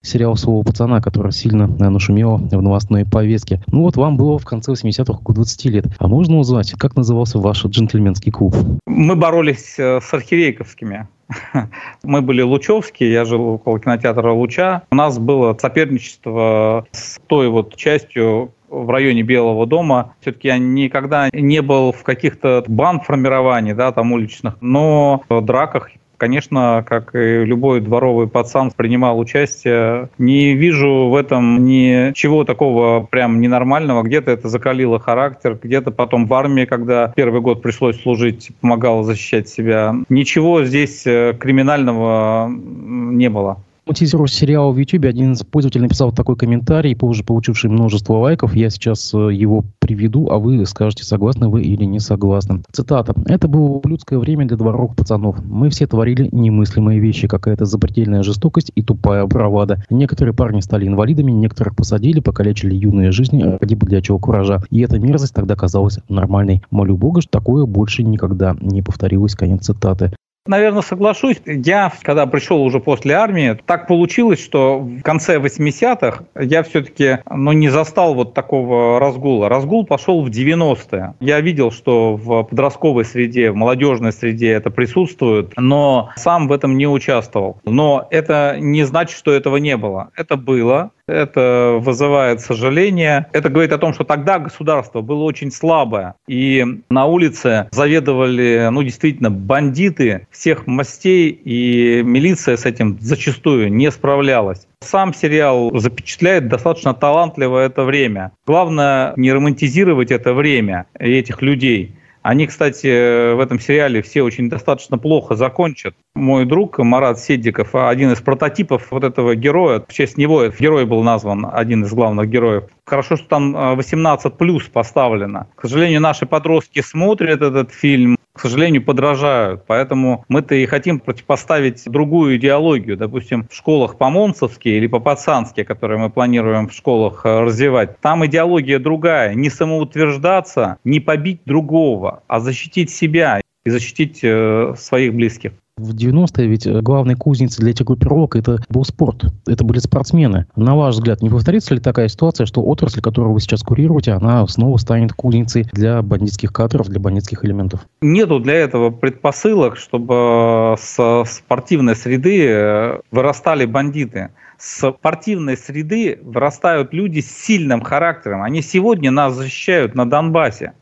сериал 0.00 0.36
«Слово 0.36 0.62
пацана», 0.62 1.00
который 1.00 1.32
сильно 1.32 1.66
нашумел 1.66 2.36
в 2.36 2.62
новостной 2.62 3.04
повестке. 3.04 3.60
Ну 3.72 3.82
вот 3.82 3.96
вам 3.96 4.16
было 4.16 4.38
в 4.38 4.44
конце 4.44 4.72
80-х 4.72 5.12
около 5.12 5.34
20 5.34 5.64
лет. 5.66 5.86
А 5.98 6.06
можно 6.06 6.38
узнать, 6.38 6.72
как 6.78 6.96
назывался 6.96 7.38
ваш 7.40 7.66
джентльменский 7.66 8.30
клуб? 8.30 8.54
Мы 8.86 9.16
боролись 9.16 9.74
э, 9.76 10.00
с 10.00 10.14
архирейковскими. 10.14 11.08
Мы 12.02 12.22
были 12.22 12.42
лучевские, 12.42 13.12
я 13.12 13.24
жил 13.24 13.46
около 13.48 13.78
кинотеатра 13.80 14.30
«Луча». 14.32 14.82
У 14.90 14.94
нас 14.94 15.18
было 15.18 15.56
соперничество 15.60 16.86
с 16.92 17.18
той 17.26 17.48
вот 17.48 17.76
частью, 17.76 18.52
в 18.70 18.90
районе 18.90 19.22
Белого 19.22 19.66
дома. 19.66 20.14
Все-таки 20.20 20.48
я 20.48 20.58
никогда 20.58 21.28
не 21.32 21.62
был 21.62 21.92
в 21.92 22.02
каких-то 22.02 22.64
банд 22.66 23.04
формирований, 23.04 23.72
да, 23.72 23.92
там 23.92 24.12
уличных, 24.12 24.56
но 24.60 25.22
в 25.28 25.40
драках 25.40 25.90
конечно, 26.18 26.84
как 26.86 27.14
и 27.14 27.44
любой 27.44 27.80
дворовый 27.80 28.28
пацан, 28.28 28.70
принимал 28.76 29.18
участие. 29.18 30.10
Не 30.18 30.54
вижу 30.54 31.08
в 31.08 31.16
этом 31.16 31.64
ничего 31.64 32.44
такого 32.44 33.06
прям 33.06 33.40
ненормального. 33.40 34.02
Где-то 34.02 34.30
это 34.30 34.48
закалило 34.48 34.98
характер, 34.98 35.58
где-то 35.62 35.90
потом 35.90 36.26
в 36.26 36.34
армии, 36.34 36.66
когда 36.66 37.12
первый 37.16 37.40
год 37.40 37.62
пришлось 37.62 38.00
служить, 38.02 38.50
помогал 38.60 39.04
защищать 39.04 39.48
себя. 39.48 39.94
Ничего 40.08 40.64
здесь 40.64 41.06
э, 41.06 41.34
криминального 41.38 42.48
не 42.50 43.30
было 43.30 43.58
тизеру 43.94 44.26
сериала 44.26 44.70
в 44.72 44.78
YouTube 44.78 45.04
один 45.04 45.32
из 45.32 45.42
пользователей 45.42 45.82
написал 45.82 46.12
такой 46.12 46.36
комментарий, 46.36 46.96
позже 46.96 47.24
получивший 47.24 47.70
множество 47.70 48.14
лайков. 48.14 48.54
Я 48.54 48.70
сейчас 48.70 49.12
э, 49.14 49.32
его 49.32 49.64
приведу, 49.78 50.28
а 50.30 50.38
вы 50.38 50.64
скажете, 50.66 51.04
согласны 51.04 51.48
вы 51.48 51.62
или 51.62 51.84
не 51.84 52.00
согласны. 52.00 52.62
Цитата. 52.72 53.14
«Это 53.26 53.48
было 53.48 53.80
людское 53.84 54.18
время 54.18 54.46
для 54.46 54.56
дворовых 54.56 54.96
пацанов. 54.96 55.36
Мы 55.44 55.70
все 55.70 55.86
творили 55.86 56.28
немыслимые 56.32 57.00
вещи, 57.00 57.28
какая-то 57.28 57.64
запредельная 57.64 58.22
жестокость 58.22 58.72
и 58.74 58.82
тупая 58.82 59.26
бравада. 59.26 59.82
Некоторые 59.90 60.34
парни 60.34 60.60
стали 60.60 60.86
инвалидами, 60.86 61.32
некоторых 61.32 61.76
посадили, 61.76 62.20
покалечили 62.20 62.74
юные 62.74 63.12
жизни 63.12 63.58
ради 63.60 63.74
блядячего 63.74 64.18
куража. 64.18 64.62
И 64.70 64.80
эта 64.80 64.98
мерзость 64.98 65.34
тогда 65.34 65.56
казалась 65.56 65.98
нормальной. 66.08 66.62
Молю 66.70 66.96
Бога, 66.96 67.20
что 67.20 67.30
такое 67.30 67.66
больше 67.66 68.02
никогда 68.02 68.56
не 68.60 68.82
повторилось». 68.82 69.34
Конец 69.34 69.66
цитаты 69.66 70.12
наверное, 70.48 70.82
соглашусь. 70.82 71.36
Я, 71.46 71.92
когда 72.02 72.26
пришел 72.26 72.62
уже 72.62 72.80
после 72.80 73.14
армии, 73.14 73.58
так 73.66 73.86
получилось, 73.86 74.42
что 74.42 74.78
в 74.78 75.02
конце 75.02 75.36
80-х 75.38 76.24
я 76.40 76.62
все-таки 76.62 77.18
ну, 77.30 77.52
не 77.52 77.68
застал 77.68 78.14
вот 78.14 78.34
такого 78.34 78.98
разгула. 78.98 79.48
Разгул 79.48 79.86
пошел 79.86 80.24
в 80.24 80.28
90-е. 80.28 81.14
Я 81.20 81.40
видел, 81.40 81.70
что 81.70 82.16
в 82.16 82.44
подростковой 82.44 83.04
среде, 83.04 83.50
в 83.50 83.56
молодежной 83.56 84.12
среде 84.12 84.50
это 84.50 84.70
присутствует, 84.70 85.52
но 85.56 86.10
сам 86.16 86.48
в 86.48 86.52
этом 86.52 86.76
не 86.76 86.86
участвовал. 86.86 87.60
Но 87.64 88.06
это 88.10 88.56
не 88.58 88.84
значит, 88.84 89.16
что 89.16 89.32
этого 89.32 89.58
не 89.58 89.76
было. 89.76 90.10
Это 90.16 90.36
было. 90.36 90.90
Это 91.08 91.78
вызывает 91.80 92.40
сожаление. 92.40 93.26
Это 93.32 93.48
говорит 93.48 93.72
о 93.72 93.78
том, 93.78 93.94
что 93.94 94.04
тогда 94.04 94.38
государство 94.38 95.00
было 95.00 95.24
очень 95.24 95.50
слабое. 95.50 96.14
И 96.28 96.64
на 96.90 97.06
улице 97.06 97.68
заведовали, 97.72 98.68
ну, 98.70 98.82
действительно, 98.82 99.30
бандиты 99.30 100.26
всех 100.30 100.66
мастей, 100.66 101.30
и 101.30 102.02
милиция 102.04 102.56
с 102.56 102.66
этим 102.66 102.98
зачастую 103.00 103.72
не 103.72 103.90
справлялась. 103.90 104.66
Сам 104.80 105.14
сериал 105.14 105.76
запечатляет 105.78 106.48
достаточно 106.48 106.94
талантливо 106.94 107.58
это 107.58 107.84
время. 107.84 108.32
Главное 108.46 109.14
не 109.16 109.32
романтизировать 109.32 110.10
это 110.10 110.34
время 110.34 110.86
и 111.00 111.10
этих 111.10 111.42
людей. 111.42 111.94
Они, 112.28 112.46
кстати, 112.46 113.32
в 113.34 113.40
этом 113.40 113.58
сериале 113.58 114.02
все 114.02 114.20
очень 114.20 114.50
достаточно 114.50 114.98
плохо 114.98 115.34
закончат. 115.34 115.94
Мой 116.14 116.44
друг 116.44 116.76
Марат 116.76 117.18
Седиков, 117.18 117.74
один 117.74 118.12
из 118.12 118.20
прототипов 118.20 118.88
вот 118.90 119.02
этого 119.02 119.34
героя, 119.34 119.82
в 119.88 119.90
честь 119.94 120.18
него 120.18 120.46
герой 120.48 120.84
был 120.84 121.02
назван, 121.02 121.46
один 121.50 121.84
из 121.84 121.94
главных 121.94 122.28
героев. 122.28 122.64
Хорошо, 122.88 123.16
что 123.16 123.28
там 123.28 123.76
18 123.76 124.26
э, 124.26 124.30
плюс 124.30 124.64
поставлено. 124.64 125.46
К 125.56 125.62
сожалению, 125.62 126.00
наши 126.00 126.24
подростки 126.24 126.80
смотрят 126.80 127.42
этот 127.42 127.70
фильм, 127.70 128.16
к 128.32 128.40
сожалению, 128.40 128.82
подражают. 128.82 129.64
Поэтому 129.66 130.24
мы-то 130.28 130.54
и 130.54 130.64
хотим 130.64 131.00
противопоставить 131.00 131.84
другую 131.84 132.36
идеологию. 132.36 132.96
Допустим, 132.96 133.46
в 133.50 133.54
школах 133.54 133.98
по-монцевски 133.98 134.68
или 134.68 134.86
по-пацански, 134.86 135.64
которые 135.64 135.98
мы 135.98 136.08
планируем 136.08 136.68
в 136.68 136.72
школах 136.72 137.26
э, 137.26 137.40
развивать, 137.40 138.00
там 138.00 138.24
идеология 138.24 138.78
другая. 138.78 139.34
Не 139.34 139.50
самоутверждаться, 139.50 140.78
не 140.84 141.00
побить 141.00 141.42
другого, 141.44 142.22
а 142.26 142.40
защитить 142.40 142.90
себя 142.90 143.42
и 143.66 143.70
защитить 143.70 144.20
э, 144.22 144.74
своих 144.78 145.14
близких. 145.14 145.52
В 145.78 145.94
90-е 145.94 146.48
ведь 146.48 146.66
э, 146.66 146.80
главной 146.80 147.14
кузницей 147.14 147.62
для 147.62 147.70
этих 147.70 147.86
группировок 147.86 148.34
это 148.34 148.58
был 148.68 148.84
спорт. 148.84 149.24
Это 149.46 149.64
были 149.64 149.78
спортсмены. 149.78 150.46
На 150.56 150.74
ваш 150.74 150.96
взгляд, 150.96 151.22
не 151.22 151.30
повторится 151.30 151.74
ли 151.74 151.80
такая 151.80 152.08
ситуация, 152.08 152.46
что 152.46 152.62
отрасль, 152.62 153.00
которую 153.00 153.32
вы 153.32 153.40
сейчас 153.40 153.62
курируете, 153.62 154.12
она 154.12 154.46
снова 154.48 154.76
станет 154.78 155.12
кузницей 155.12 155.66
для 155.72 156.02
бандитских 156.02 156.52
кадров, 156.52 156.88
для 156.88 156.98
бандитских 156.98 157.44
элементов? 157.44 157.86
Нету 158.00 158.40
для 158.40 158.54
этого 158.54 158.90
предпосылок, 158.90 159.76
чтобы 159.76 160.74
с 160.78 161.24
спортивной 161.26 161.94
среды 161.94 162.46
э, 162.48 163.00
вырастали 163.10 163.64
бандиты 163.64 164.30
с 164.60 164.88
спортивной 164.88 165.56
среды 165.56 166.18
вырастают 166.20 166.92
люди 166.92 167.20
с 167.20 167.30
сильным 167.30 167.80
характером. 167.80 168.42
Они 168.42 168.60
сегодня 168.60 169.12
нас 169.12 169.34
защищают 169.34 169.94
на 169.94 170.04
Донбассе 170.04 170.72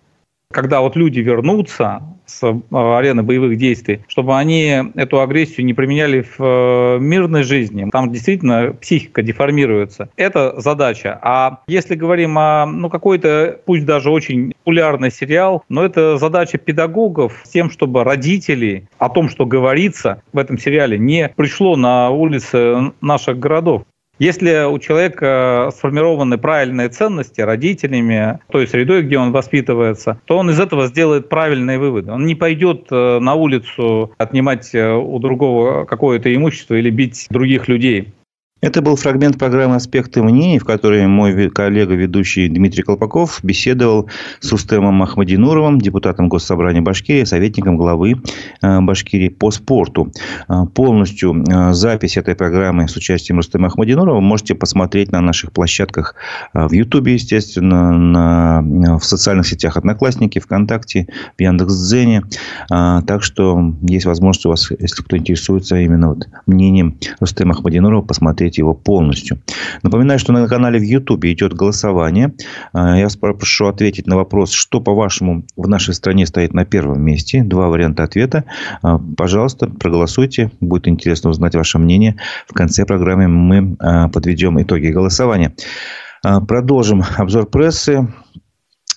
когда 0.53 0.81
вот 0.81 0.97
люди 0.97 1.21
вернутся 1.21 2.03
с 2.26 2.42
э, 2.42 2.54
арены 2.71 3.23
боевых 3.23 3.56
действий, 3.56 4.00
чтобы 4.09 4.37
они 4.37 4.83
эту 4.95 5.21
агрессию 5.21 5.64
не 5.66 5.75
применяли 5.75 6.23
в 6.23 6.37
э, 6.38 6.99
мирной 7.00 7.42
жизни. 7.42 7.88
Там 7.90 8.12
действительно 8.12 8.75
психика 8.80 9.23
деформируется. 9.23 10.09
Это 10.16 10.61
задача. 10.61 11.18
А 11.23 11.61
если 11.66 11.95
говорим 11.95 12.38
о 12.38 12.66
ну, 12.66 12.90
какой-то, 12.90 13.61
пусть 13.64 13.85
даже 13.85 14.11
очень 14.11 14.52
популярный 14.52 15.11
сериал, 15.11 15.64
но 15.68 15.85
это 15.85 16.18
задача 16.18 16.59
педагогов 16.59 17.40
с 17.45 17.50
тем, 17.50 17.71
чтобы 17.71 18.04
родители 18.04 18.88
о 18.99 19.09
том, 19.09 19.28
что 19.28 19.47
говорится 19.47 20.23
в 20.33 20.38
этом 20.38 20.59
сериале, 20.59 20.99
не 20.99 21.28
пришло 21.37 21.76
на 21.76 22.11
улицы 22.11 22.92
наших 23.00 23.38
городов. 23.38 23.83
Если 24.18 24.64
у 24.66 24.78
человека 24.78 25.70
сформированы 25.76 26.38
правильные 26.38 26.88
ценности 26.88 27.42
родителями, 27.42 28.38
той 28.50 28.66
средой, 28.66 29.02
где 29.02 29.18
он 29.18 29.30
воспитывается, 29.30 30.18
то 30.25 30.38
он 30.38 30.50
из 30.50 30.58
этого 30.58 30.87
сделает 30.87 31.28
правильные 31.28 31.78
выводы. 31.78 32.12
Он 32.12 32.25
не 32.25 32.35
пойдет 32.35 32.87
э, 32.90 33.18
на 33.18 33.35
улицу 33.35 34.12
отнимать 34.16 34.75
э, 34.75 34.94
у 34.94 35.18
другого 35.18 35.85
какое-то 35.85 36.35
имущество 36.35 36.75
или 36.75 36.88
бить 36.88 37.26
других 37.28 37.68
людей. 37.68 38.14
Это 38.62 38.80
был 38.80 38.96
фрагмент 38.96 39.38
программы 39.38 39.75
«Аспекты 39.75 40.22
мнений», 40.22 40.58
в 40.58 40.64
которой 40.64 41.06
мой 41.06 41.50
коллега, 41.50 41.92
ведущий 41.92 42.48
Дмитрий 42.48 42.82
Колпаков, 42.82 43.40
беседовал 43.42 44.08
с 44.40 44.50
Рустемом 44.50 45.02
Ахмадинуровым, 45.02 45.78
депутатом 45.78 46.30
Госсобрания 46.30 46.80
Башкирии, 46.80 47.25
советником 47.25 47.76
главы 47.76 48.22
э, 48.62 48.80
Башкирии 48.80 49.28
по 49.28 49.50
спорту. 49.50 50.10
Э, 50.48 50.64
полностью 50.72 51.44
э, 51.46 51.75
запись 51.75 52.16
этой 52.16 52.34
программы 52.34 52.88
с 52.88 52.96
участием 52.96 53.36
Рустема 53.36 53.66
Ахмадинурова 53.66 54.20
можете 54.20 54.54
посмотреть 54.54 55.12
на 55.12 55.20
наших 55.20 55.52
площадках 55.52 56.14
в 56.54 56.72
Ютубе, 56.72 57.12
естественно, 57.12 57.92
на, 57.92 58.98
в 58.98 59.04
социальных 59.04 59.46
сетях 59.46 59.76
Одноклассники, 59.76 60.38
ВКонтакте, 60.38 61.08
в 61.36 61.42
Яндекс.Дзене. 61.42 62.22
Так 62.68 63.22
что 63.22 63.75
есть 63.82 64.06
возможность 64.06 64.46
у 64.46 64.48
вас, 64.48 64.70
если 64.70 65.02
кто 65.02 65.18
интересуется 65.18 65.76
именно 65.76 66.08
вот 66.08 66.26
мнением 66.46 66.98
Рустема 67.20 67.52
Ахмадинурова, 67.52 68.00
посмотреть 68.00 68.46
посмотреть 68.47 68.59
его 68.59 68.75
полностью. 68.75 69.38
Напоминаю, 69.83 70.19
что 70.19 70.33
на 70.33 70.47
канале 70.49 70.79
в 70.79 70.83
YouTube 70.83 71.25
идет 71.25 71.53
голосование. 71.53 72.33
А, 72.73 72.97
я 72.99 73.09
прошу 73.21 73.67
ответить 73.67 74.07
на 74.07 74.17
вопрос, 74.17 74.53
что, 74.53 74.81
по-вашему, 74.81 75.45
в 75.57 75.69
нашей 75.69 75.95
стране 75.95 76.26
стоит 76.26 76.55
на 76.55 76.65
первом 76.65 77.00
месте. 77.03 77.43
Два 77.43 77.69
варианта 77.69 78.05
ответа. 78.05 78.45
А, 78.83 78.99
пожалуйста, 79.17 79.67
проголосуйте. 79.67 80.50
Будет 80.61 80.88
интересно 80.88 81.31
узнать 81.31 81.55
ваше 81.55 81.79
мнение. 81.79 82.17
В 82.49 82.55
конце 82.55 82.85
программы 82.85 83.29
мы 83.29 83.76
а, 83.81 84.09
подведем 84.09 84.61
итоги 84.61 84.88
голосования. 84.93 85.53
Продолжим 86.49 87.03
обзор 87.19 87.47
прессы. 87.47 88.09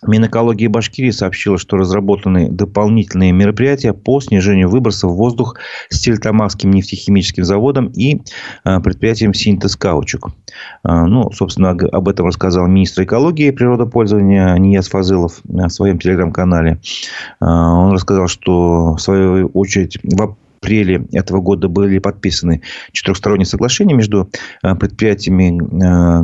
Минэкологии 0.06 0.68
Башкирии 0.68 1.12
сообщила, 1.12 1.58
что 1.58 1.77
разработаны 1.77 2.50
дополнительные 2.50 3.32
мероприятия 3.32 3.94
по 3.94 4.22
снижению 4.22 4.70
выбросов 4.70 5.12
в 5.12 5.15
воздух 5.15 5.56
с 5.89 6.00
Тельтамакским 6.00 6.72
нефтехимическим 6.72 7.44
заводом 7.44 7.88
и 7.88 8.22
а, 8.63 8.79
предприятием 8.79 9.34
«Синтез 9.34 9.75
Каучук». 9.75 10.32
А, 10.84 11.06
ну, 11.06 11.32
собственно, 11.32 11.72
об 11.72 12.08
этом 12.08 12.27
рассказал 12.27 12.68
министр 12.68 13.03
экологии 13.03 13.48
и 13.48 13.51
природопользования 13.51 14.56
Нияз 14.56 14.88
Фазылов 14.88 15.41
в 15.44 15.70
своем 15.70 16.00
телеграм-канале. 16.00 16.79
А, 17.39 17.74
он 17.74 17.91
рассказал, 17.91 18.27
что 18.27 18.96
в 18.96 19.00
свою 19.00 19.48
очередь 19.48 20.00
апреле 20.59 21.07
этого 21.13 21.41
года 21.41 21.67
были 21.67 21.99
подписаны 21.99 22.61
четырехсторонние 22.91 23.45
соглашения 23.45 23.93
между 23.93 24.29
э, 24.61 24.75
предприятиями 24.75 25.57
э, 25.57 26.23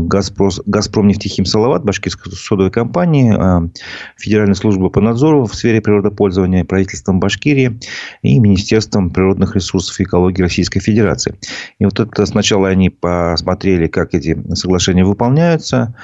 Газпром, 0.65 1.07
нефтехим 1.07 1.45
Салават, 1.45 1.83
Башкирской 1.83 2.31
содовой 2.33 2.71
компании, 2.71 3.33
э, 3.33 3.69
Федеральной 4.17 4.55
службы 4.55 4.89
по 4.89 5.01
надзору 5.01 5.45
в 5.45 5.55
сфере 5.55 5.81
природопользования, 5.81 6.65
правительством 6.65 7.19
Башкирии 7.19 7.79
и 8.21 8.39
Министерством 8.39 9.09
природных 9.09 9.55
ресурсов 9.55 9.99
и 9.99 10.03
экологии 10.03 10.41
Российской 10.41 10.79
Федерации. 10.79 11.35
И 11.79 11.85
вот 11.85 11.99
это 11.99 12.25
сначала 12.25 12.67
они 12.67 12.89
посмотрели, 12.89 13.87
как 13.87 14.13
эти 14.13 14.37
соглашения 14.53 15.05
выполняются, 15.05 15.95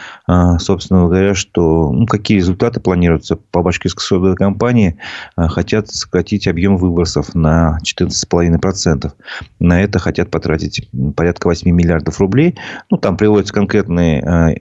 собственно 0.59 1.05
говоря, 1.05 1.33
что 1.35 1.91
ну, 1.91 2.05
какие 2.05 2.37
результаты 2.37 2.79
планируются 2.79 3.35
по 3.35 3.61
Башкирской 3.61 4.03
содовой 4.03 4.35
компании, 4.35 4.97
хотят 5.35 5.89
сократить 5.89 6.47
объем 6.47 6.77
выбросов 6.77 7.33
на 7.35 7.79
14 7.83 8.20
11,5%. 8.25 9.11
На 9.59 9.81
это 9.81 9.99
хотят 9.99 10.29
потратить 10.29 10.89
порядка 11.15 11.47
8 11.47 11.69
миллиардов 11.71 12.19
рублей. 12.19 12.57
Ну, 12.89 12.97
там 12.97 13.17
приводятся 13.17 13.53
конкретные 13.53 14.21
э, 14.21 14.55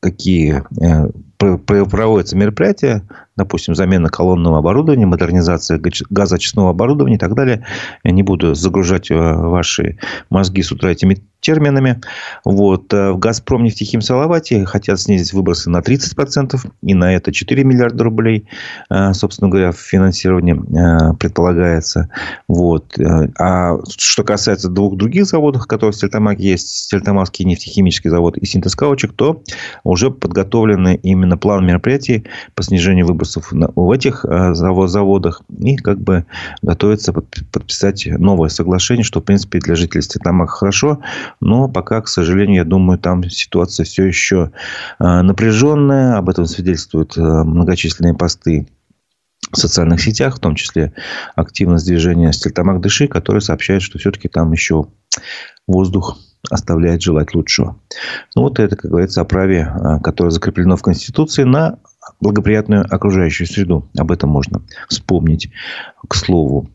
какие 0.00 0.62
э, 0.80 1.08
проводятся 1.38 2.36
мероприятия, 2.36 3.02
допустим, 3.38 3.74
замена 3.74 4.10
колонного 4.10 4.58
оборудования, 4.58 5.06
модернизация 5.06 5.80
газочистного 6.10 6.70
оборудования 6.70 7.16
и 7.16 7.18
так 7.18 7.34
далее. 7.34 7.64
Я 8.04 8.10
не 8.10 8.22
буду 8.22 8.54
загружать 8.54 9.10
э, 9.10 9.14
ваши 9.14 9.98
мозги 10.28 10.62
с 10.62 10.72
утра 10.72 10.90
этими 10.90 11.22
терминами. 11.40 12.00
Вот. 12.44 12.92
Э, 12.92 13.12
в 13.12 13.18
«Газпром» 13.18 13.64
нефтехим 13.64 14.00
Салавате 14.00 14.64
хотят 14.64 15.00
снизить 15.00 15.32
выбросы 15.32 15.70
на 15.70 15.78
30%. 15.78 16.58
И 16.82 16.94
на 16.94 17.14
это 17.14 17.32
4 17.32 17.64
миллиарда 17.64 18.04
рублей, 18.04 18.48
э, 18.90 19.12
собственно 19.12 19.50
говоря, 19.50 19.72
финансирование 19.72 20.56
э, 20.56 21.14
предполагается. 21.14 22.08
Вот. 22.48 22.98
А 23.38 23.78
что 23.96 24.24
касается 24.24 24.68
двух 24.68 24.96
других 24.96 25.26
заводов, 25.26 25.66
которые 25.66 25.92
в 25.92 25.96
Стельтамаке 25.96 26.42
есть, 26.42 26.84
Стельтамакский 26.84 27.44
нефтехимический 27.44 28.10
завод 28.10 28.36
и 28.36 28.46
Синтез 28.46 28.74
Каучик, 28.74 29.12
то 29.12 29.42
уже 29.84 30.10
подготовлены 30.10 30.98
именно 31.02 31.36
план 31.36 31.66
мероприятий 31.66 32.24
по 32.54 32.62
снижению 32.62 33.06
выбросов 33.06 33.27
в 33.36 33.90
этих 33.90 34.24
заводах. 34.52 35.42
И 35.58 35.76
как 35.76 36.00
бы 36.00 36.24
готовится 36.62 37.12
подписать 37.12 38.06
новое 38.06 38.48
соглашение, 38.48 39.04
что, 39.04 39.20
в 39.20 39.24
принципе, 39.24 39.58
для 39.58 39.74
жителей 39.74 40.02
Стельтамака 40.02 40.52
хорошо. 40.52 41.00
Но 41.40 41.68
пока, 41.68 42.00
к 42.00 42.08
сожалению, 42.08 42.56
я 42.56 42.64
думаю, 42.64 42.98
там 42.98 43.24
ситуация 43.28 43.84
все 43.84 44.04
еще 44.04 44.50
э, 44.98 45.22
напряженная. 45.22 46.16
Об 46.16 46.28
этом 46.28 46.46
свидетельствуют 46.46 47.16
э, 47.16 47.20
многочисленные 47.20 48.14
посты 48.14 48.68
в 49.52 49.56
социальных 49.56 50.00
сетях, 50.00 50.36
в 50.36 50.40
том 50.40 50.54
числе 50.54 50.92
активность 51.34 51.86
движения 51.86 52.32
Стельтамак 52.32 52.80
Дыши, 52.80 53.08
которые 53.08 53.40
сообщают, 53.40 53.82
что 53.82 53.98
все-таки 53.98 54.28
там 54.28 54.52
еще 54.52 54.88
воздух 55.66 56.18
оставляет 56.50 57.02
желать 57.02 57.34
лучшего. 57.34 57.80
Ну, 58.34 58.42
вот 58.42 58.58
это, 58.58 58.76
как 58.76 58.90
говорится, 58.90 59.20
о 59.20 59.24
праве, 59.24 59.72
э, 59.72 60.00
которое 60.02 60.30
закреплено 60.30 60.76
в 60.76 60.82
Конституции 60.82 61.44
на 61.44 61.78
благоприятную 62.20 62.86
окружающую 62.88 63.46
среду. 63.46 63.88
Об 63.96 64.12
этом 64.12 64.30
можно 64.30 64.62
вспомнить, 64.88 65.50
к 66.08 66.14
слову 66.14 66.68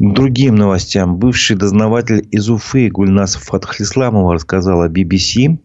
другим 0.00 0.56
новостям. 0.56 1.18
Бывший 1.18 1.56
дознаватель 1.56 2.26
из 2.30 2.48
Уфы 2.48 2.88
Гульнас 2.88 3.36
Фатхлисламова 3.36 4.34
рассказала 4.34 4.88
BBC, 4.88 5.58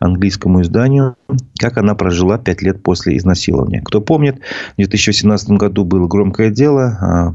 английскому 0.00 0.62
изданию, 0.62 1.16
как 1.58 1.76
она 1.76 1.94
прожила 1.94 2.38
пять 2.38 2.62
лет 2.62 2.82
после 2.82 3.18
изнасилования. 3.18 3.82
Кто 3.82 4.00
помнит, 4.00 4.40
в 4.72 4.76
2017 4.76 5.50
году 5.50 5.84
было 5.84 6.08
громкое 6.08 6.50
дело, 6.50 6.98
а, 7.00 7.34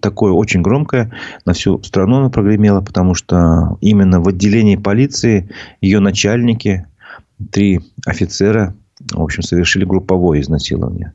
такое 0.00 0.32
очень 0.32 0.62
громкое, 0.62 1.12
на 1.44 1.52
всю 1.54 1.82
страну 1.82 2.18
оно 2.18 2.30
прогремело, 2.30 2.80
потому 2.80 3.14
что 3.14 3.76
именно 3.80 4.20
в 4.20 4.28
отделении 4.28 4.76
полиции 4.76 5.50
ее 5.80 5.98
начальники, 5.98 6.86
три 7.50 7.80
офицера, 8.06 8.74
в 9.12 9.22
общем, 9.22 9.42
совершили 9.42 9.84
групповое 9.84 10.40
изнасилование. 10.40 11.12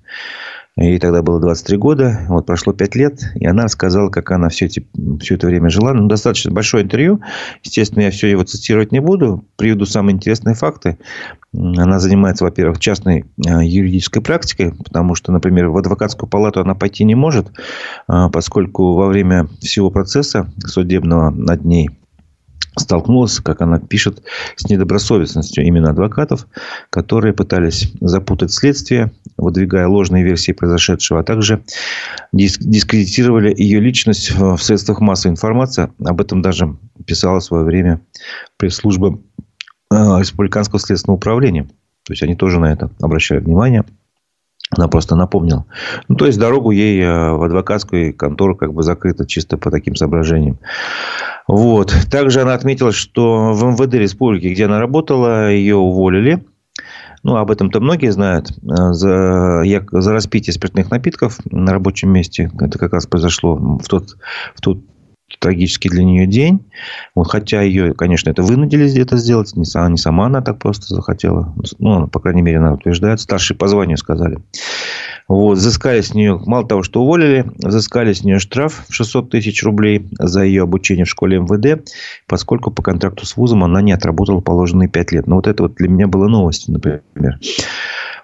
Ей 0.82 0.98
тогда 0.98 1.22
было 1.22 1.42
23 1.42 1.78
года. 1.78 2.22
Вот 2.30 2.46
прошло 2.46 2.72
5 2.72 2.96
лет. 2.96 3.20
И 3.36 3.46
она 3.46 3.64
рассказала, 3.64 4.10
как 4.10 4.32
она 4.32 4.48
все, 4.48 4.66
эти, 4.66 4.88
все 5.20 5.36
это 5.36 5.48
время 5.48 5.70
жила. 5.70 5.94
Ну, 5.94 6.08
достаточно 6.08 6.52
большое 6.52 6.84
интервью. 6.84 7.20
Естественно, 7.64 8.04
я 8.04 8.12
все 8.12 8.30
его 8.30 8.44
цитировать 8.44 8.94
не 8.94 9.02
буду. 9.02 9.44
Приведу 9.58 9.86
самые 9.86 10.16
интересные 10.16 10.56
факты. 10.56 10.98
Она 11.54 12.00
занимается, 12.00 12.46
во-первых, 12.46 12.80
частной 12.80 13.26
э, 13.46 13.66
юридической 13.66 14.22
практикой, 14.22 14.74
потому 14.74 15.16
что, 15.16 15.34
например, 15.34 15.68
в 15.68 15.78
адвокатскую 15.78 16.30
палату 16.30 16.62
она 16.62 16.76
пойти 16.76 17.04
не 17.04 17.16
может, 17.16 17.50
э, 18.08 18.30
поскольку 18.32 18.94
во 18.94 19.08
время 19.08 19.48
всего 19.60 19.90
процесса 19.90 20.50
судебного 20.64 21.30
над 21.30 21.66
ней 21.66 21.90
столкнулась, 22.80 23.40
как 23.40 23.62
она 23.62 23.80
пишет, 23.80 24.24
с 24.56 24.70
недобросовестностью 24.70 25.64
именно 25.66 25.92
адвокатов, 25.92 26.48
которые 26.90 27.34
пытались 27.34 27.92
запутать 28.02 28.52
следствие, 28.52 29.12
выдвигая 29.38 29.88
ложные 29.88 30.24
версии 30.24 30.52
произошедшего, 30.52 31.20
а 31.20 31.24
также 31.24 31.64
дискредитировали 32.32 33.54
ее 33.56 33.80
личность 33.80 34.32
в 34.32 34.58
средствах 34.58 35.00
массовой 35.00 35.34
информации. 35.34 35.92
Об 36.04 36.22
этом 36.22 36.42
даже 36.42 36.78
писала 37.06 37.40
в 37.40 37.44
свое 37.44 37.64
время 37.64 38.02
пресс-служба 38.58 39.20
э, 39.92 39.96
Республиканского 40.20 40.80
следственного 40.80 41.18
управления. 41.18 41.64
То 42.04 42.14
есть, 42.14 42.24
они 42.24 42.36
тоже 42.36 42.60
на 42.60 42.72
это 42.72 42.90
обращали 43.02 43.40
внимание. 43.40 43.86
Она 44.72 44.88
просто 44.88 45.16
напомнила. 45.16 45.66
Ну, 46.08 46.16
то 46.16 46.28
есть, 46.28 46.38
дорогу 46.38 46.72
ей 46.72 47.02
э, 47.02 47.32
в 47.32 47.44
адвокатскую 47.44 48.16
контору 48.16 48.56
как 48.56 48.74
бы 48.74 48.84
закрыта 48.84 49.26
чисто 49.26 49.58
по 49.58 49.72
таким 49.72 49.96
соображениям. 49.96 50.60
Вот. 51.50 51.92
Также 52.12 52.42
она 52.42 52.54
отметила, 52.54 52.92
что 52.92 53.54
в 53.54 53.64
МВД 53.64 53.96
республики, 53.96 54.46
где 54.50 54.66
она 54.66 54.80
работала, 54.80 55.50
ее 55.50 55.78
уволили. 55.78 56.46
Ну, 57.24 57.38
об 57.38 57.50
этом-то 57.50 57.80
многие 57.80 58.12
знают. 58.12 58.54
За, 58.62 59.64
за 59.64 60.14
распитие 60.14 60.54
спиртных 60.54 60.92
напитков 60.92 61.40
на 61.46 61.72
рабочем 61.74 62.12
месте. 62.12 62.52
Это 62.62 62.78
как 62.78 62.94
раз 62.94 63.08
произошло 63.08 63.56
в 63.56 63.84
тот, 63.88 64.18
в 64.54 64.62
тот 64.62 64.78
трагический 65.40 65.90
для 65.90 66.04
нее 66.04 66.26
день. 66.26 66.66
Вот, 67.16 67.26
хотя 67.26 67.62
ее, 67.62 67.94
конечно, 67.94 68.30
это 68.30 68.42
вынудили 68.42 69.00
это 69.00 69.18
сделать. 69.18 69.56
Не, 69.56 69.66
сама, 69.66 69.90
не 69.90 69.98
сама 69.98 70.26
она 70.26 70.42
так 70.42 70.60
просто 70.60 70.94
захотела. 70.94 71.54
Ну, 71.78 72.08
по 72.08 72.20
крайней 72.20 72.42
мере, 72.42 72.58
она 72.58 72.74
утверждает. 72.74 73.20
Старшие 73.20 73.58
по 73.58 73.68
званию 73.68 73.98
сказали. 73.98 74.40
Вот, 75.28 75.58
взыскали 75.58 76.02
с 76.02 76.14
нее, 76.14 76.42
мало 76.46 76.68
того, 76.68 76.82
что 76.82 77.04
уволили, 77.04 77.46
взыскали 77.58 78.14
с 78.14 78.24
нее 78.24 78.40
штраф 78.40 78.86
в 78.90 78.94
600 78.94 79.30
тысяч 79.30 79.64
рублей 79.64 80.08
за 80.18 80.44
ее 80.44 80.64
обучение 80.64 81.06
в 81.06 81.10
школе 81.10 81.38
МВД, 81.38 81.88
поскольку 82.28 82.72
по 82.72 82.82
контракту 82.82 83.26
с 83.26 83.38
вузом 83.38 83.64
она 83.64 83.82
не 83.82 83.92
отработала 83.92 84.42
положенные 84.42 84.90
5 84.90 85.12
лет. 85.12 85.28
Но 85.28 85.36
вот 85.36 85.48
это 85.48 85.64
вот 85.64 85.76
для 85.76 85.88
меня 85.88 86.08
было 86.08 86.28
новостью, 86.28 86.74
например. 86.74 87.40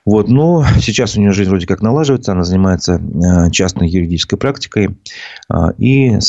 Вот, 0.05 0.29
но 0.29 0.63
сейчас 0.79 1.17
у 1.17 1.19
нее 1.19 1.31
жизнь 1.31 1.49
вроде 1.49 1.65
как 1.65 1.81
налаживается, 1.81 2.31
она 2.31 2.43
занимается 2.43 3.01
э, 3.01 3.49
частной 3.51 3.89
юридической 3.89 4.37
практикой 4.37 4.97
а, 5.49 5.71
и 5.77 6.11
э, 6.11 6.19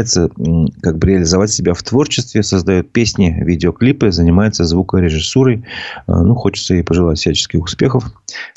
пытается 0.00 0.30
как 0.82 0.98
бы 0.98 1.08
реализовать 1.08 1.50
себя 1.50 1.74
в 1.74 1.82
творчестве, 1.82 2.42
создает 2.42 2.92
песни, 2.92 3.36
видеоклипы, 3.40 4.10
занимается 4.10 4.64
звукорежиссурой. 4.64 5.64
А, 6.06 6.22
ну, 6.22 6.34
хочется 6.34 6.74
ей 6.74 6.82
пожелать 6.82 7.18
всяческих 7.18 7.62
успехов 7.62 8.04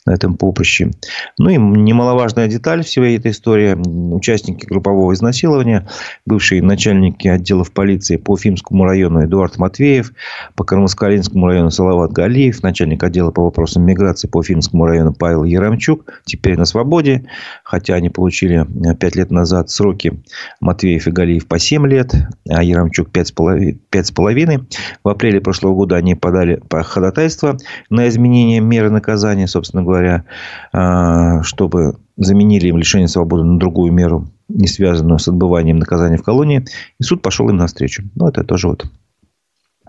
на 0.06 0.12
этом 0.12 0.36
поприще. 0.36 0.92
Ну 1.38 1.50
и 1.50 1.58
немаловажная 1.58 2.48
деталь 2.48 2.84
всей 2.84 3.18
этой 3.18 3.32
истории. 3.32 3.74
Участники 4.14 4.66
группового 4.66 5.14
изнасилования, 5.14 5.88
бывшие 6.26 6.62
начальники 6.62 7.28
отделов 7.28 7.72
полиции 7.72 8.18
по 8.18 8.34
Уфимскому 8.34 8.86
району 8.86 9.26
Эдуард 9.26 9.58
Матвеев, 9.58 10.14
по 10.56 10.64
Кармаскалинскому 10.64 11.48
району 11.48 11.72
Салават 11.72 12.12
Галиев, 12.12 12.64
начальник 12.64 13.04
отдела 13.04 13.32
по 13.32 13.44
вопросам 13.44 13.84
миграции 13.84 14.28
по 14.28 14.40
Уфимскому 14.40 14.86
району 14.86 15.14
Павел 15.14 15.44
Ярамчук 15.44 16.22
теперь 16.26 16.58
на 16.58 16.66
свободе, 16.66 17.26
хотя 17.74 17.96
они 17.96 18.12
получили 18.12 18.68
5 18.94 19.16
лет 19.16 19.32
назад 19.32 19.72
сроки 19.72 20.22
Матвеев 20.60 21.08
и 21.08 21.12
Галиев 21.12 21.48
по 21.48 21.58
7 21.58 21.88
лет, 21.88 22.14
а 22.48 22.62
Ярамчук 22.62 23.10
5,5. 23.10 24.66
В 25.04 25.10
апреле 25.10 25.42
прошлого 25.42 25.74
года 25.74 25.96
они 25.96 26.14
подали 26.14 26.62
по 26.70 26.84
ходатайство 26.84 27.58
на 27.90 28.08
изменение 28.10 28.60
меры 28.60 28.92
наказания, 28.92 29.48
собственно 29.48 29.82
говоря, 29.82 30.24
а, 30.72 31.42
чтобы 31.42 31.98
заменили 32.16 32.68
им 32.68 32.78
лишение 32.78 33.08
свободы 33.08 33.44
на 33.44 33.58
другую 33.58 33.92
меру, 33.92 34.28
не 34.50 34.68
связанную 34.68 35.18
с 35.18 35.28
отбыванием 35.28 35.80
наказания 35.80 36.18
в 36.18 36.24
колонии. 36.24 36.68
И 37.00 37.04
суд 37.04 37.24
пошел 37.24 37.50
им 37.50 37.58
навстречу. 37.58 38.04
Ну, 38.14 38.28
это 38.28 38.44
тоже 38.44 38.68
вот 38.68 38.86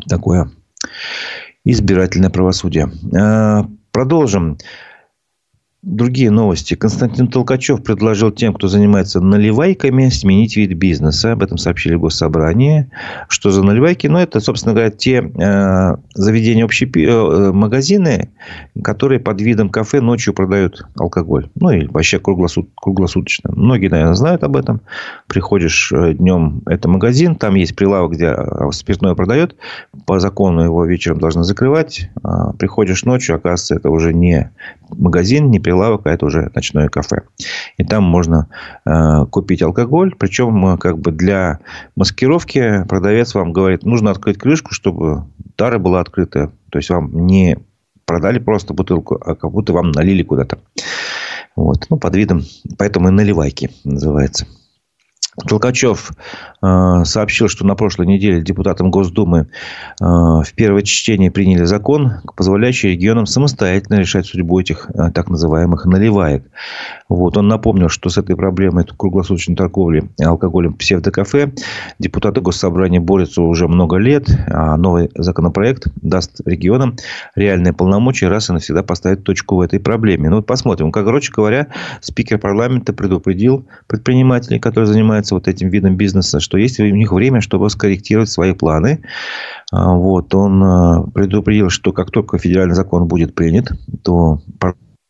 такое 0.08 0.50
избирательное 1.66 2.30
правосудие. 2.30 2.90
А, 3.14 3.66
Продолжим. 3.94 4.58
Другие 5.86 6.30
новости. 6.30 6.72
Константин 6.74 7.28
Толкачев 7.28 7.82
предложил 7.82 8.30
тем, 8.30 8.54
кто 8.54 8.68
занимается 8.68 9.20
наливайками, 9.20 10.08
сменить 10.08 10.56
вид 10.56 10.72
бизнеса. 10.72 11.32
Об 11.32 11.42
этом 11.42 11.58
сообщили 11.58 11.94
в 11.94 12.00
Госсобрании. 12.00 12.88
Что 13.28 13.50
за 13.50 13.62
наливайки? 13.62 14.06
Ну, 14.06 14.18
это, 14.18 14.40
собственно 14.40 14.72
говоря, 14.72 14.90
те 14.90 15.16
э, 15.18 15.96
заведения, 16.14 16.64
общие 16.64 16.90
э, 16.90 17.52
магазины, 17.52 18.30
которые 18.82 19.20
под 19.20 19.42
видом 19.42 19.68
кафе 19.68 20.00
ночью 20.00 20.32
продают 20.32 20.86
алкоголь. 20.98 21.50
Ну, 21.54 21.70
и 21.70 21.86
вообще 21.86 22.18
круглосут, 22.18 22.70
круглосуточно. 22.74 23.52
Многие, 23.54 23.88
наверное, 23.88 24.14
знают 24.14 24.42
об 24.42 24.56
этом. 24.56 24.80
Приходишь 25.26 25.92
э, 25.92 26.14
днем, 26.14 26.62
это 26.64 26.88
магазин, 26.88 27.36
там 27.36 27.56
есть 27.56 27.76
прилавок, 27.76 28.12
где 28.12 28.28
э, 28.28 28.70
спиртное 28.72 29.14
продает. 29.14 29.54
По 30.06 30.18
закону 30.18 30.62
его 30.64 30.86
вечером 30.86 31.20
должны 31.20 31.44
закрывать. 31.44 32.08
А 32.22 32.54
приходишь 32.54 33.04
ночью, 33.04 33.36
оказывается, 33.36 33.74
это 33.74 33.90
уже 33.90 34.14
не 34.14 34.50
магазин, 34.90 35.50
не 35.50 35.60
прилавок, 35.60 35.73
а 35.82 36.10
это 36.10 36.26
уже 36.26 36.50
ночное 36.54 36.88
кафе. 36.88 37.22
И 37.76 37.84
там 37.84 38.04
можно 38.04 38.48
э, 38.84 39.26
купить 39.30 39.62
алкоголь. 39.62 40.14
Причем, 40.18 40.66
э, 40.66 40.78
как 40.78 40.98
бы 40.98 41.12
для 41.12 41.60
маскировки 41.96 42.84
продавец 42.88 43.34
вам 43.34 43.52
говорит, 43.52 43.84
нужно 43.84 44.10
открыть 44.10 44.38
крышку, 44.38 44.72
чтобы 44.74 45.24
тара 45.56 45.78
была 45.78 46.00
открыта. 46.00 46.52
То 46.70 46.78
есть, 46.78 46.90
вам 46.90 47.26
не 47.26 47.58
продали 48.04 48.38
просто 48.38 48.74
бутылку, 48.74 49.20
а 49.24 49.34
как 49.34 49.50
будто 49.50 49.72
вам 49.72 49.90
налили 49.90 50.22
куда-то. 50.22 50.58
Вот. 51.56 51.86
Ну, 51.90 51.98
под 51.98 52.16
видом. 52.16 52.42
Поэтому 52.78 53.08
и 53.08 53.12
наливайки 53.12 53.70
называется. 53.84 54.46
Толкачев 55.48 56.12
э, 56.62 57.04
сообщил, 57.04 57.48
что 57.48 57.66
на 57.66 57.74
прошлой 57.74 58.06
неделе 58.06 58.40
депутатам 58.40 58.90
Госдумы 58.90 59.48
э, 60.00 60.04
в 60.04 60.46
первое 60.54 60.82
чтение 60.82 61.30
приняли 61.30 61.64
закон, 61.64 62.14
позволяющий 62.36 62.90
регионам 62.90 63.26
самостоятельно 63.26 63.98
решать 63.98 64.26
судьбу 64.26 64.60
этих 64.60 64.90
э, 64.94 65.10
так 65.12 65.28
называемых 65.28 65.86
наливаек. 65.86 66.44
Вот. 67.08 67.36
Он 67.36 67.48
напомнил, 67.48 67.88
что 67.88 68.10
с 68.10 68.18
этой 68.18 68.36
проблемой 68.36 68.84
круглосуточной 68.84 69.56
торговли 69.56 70.08
алкоголем 70.20 70.74
в 70.74 70.78
псевдокафе 70.78 71.52
депутаты 71.98 72.40
Госсобрания 72.40 73.00
борются 73.00 73.42
уже 73.42 73.66
много 73.66 73.96
лет, 73.96 74.28
а 74.46 74.76
новый 74.76 75.10
законопроект 75.16 75.88
даст 75.96 76.40
регионам 76.46 76.96
реальные 77.34 77.72
полномочия 77.72 78.28
раз 78.28 78.50
и 78.50 78.52
навсегда 78.52 78.82
поставить 78.82 79.24
точку 79.24 79.56
в 79.56 79.60
этой 79.60 79.80
проблеме. 79.80 80.30
Ну, 80.30 80.36
вот 80.36 80.46
посмотрим. 80.46 80.92
Короче 80.92 81.32
говоря, 81.32 81.68
спикер 82.00 82.38
парламента 82.38 82.92
предупредил 82.92 83.66
предпринимателей, 83.86 84.58
которые 84.58 84.86
занимаются 84.86 85.23
занимается 85.24 85.34
вот 85.34 85.48
этим 85.48 85.70
видом 85.70 85.96
бизнеса, 85.96 86.40
что 86.40 86.58
есть 86.58 86.80
у 86.80 86.84
них 86.84 87.12
время, 87.12 87.40
чтобы 87.40 87.70
скорректировать 87.70 88.30
свои 88.30 88.52
планы. 88.52 89.00
А, 89.72 89.94
вот, 89.94 90.34
он 90.34 90.62
а, 90.62 91.02
предупредил, 91.14 91.70
что 91.70 91.92
как 91.92 92.10
только 92.10 92.38
федеральный 92.38 92.74
закон 92.74 93.06
будет 93.06 93.34
принят, 93.34 93.72
то 94.02 94.40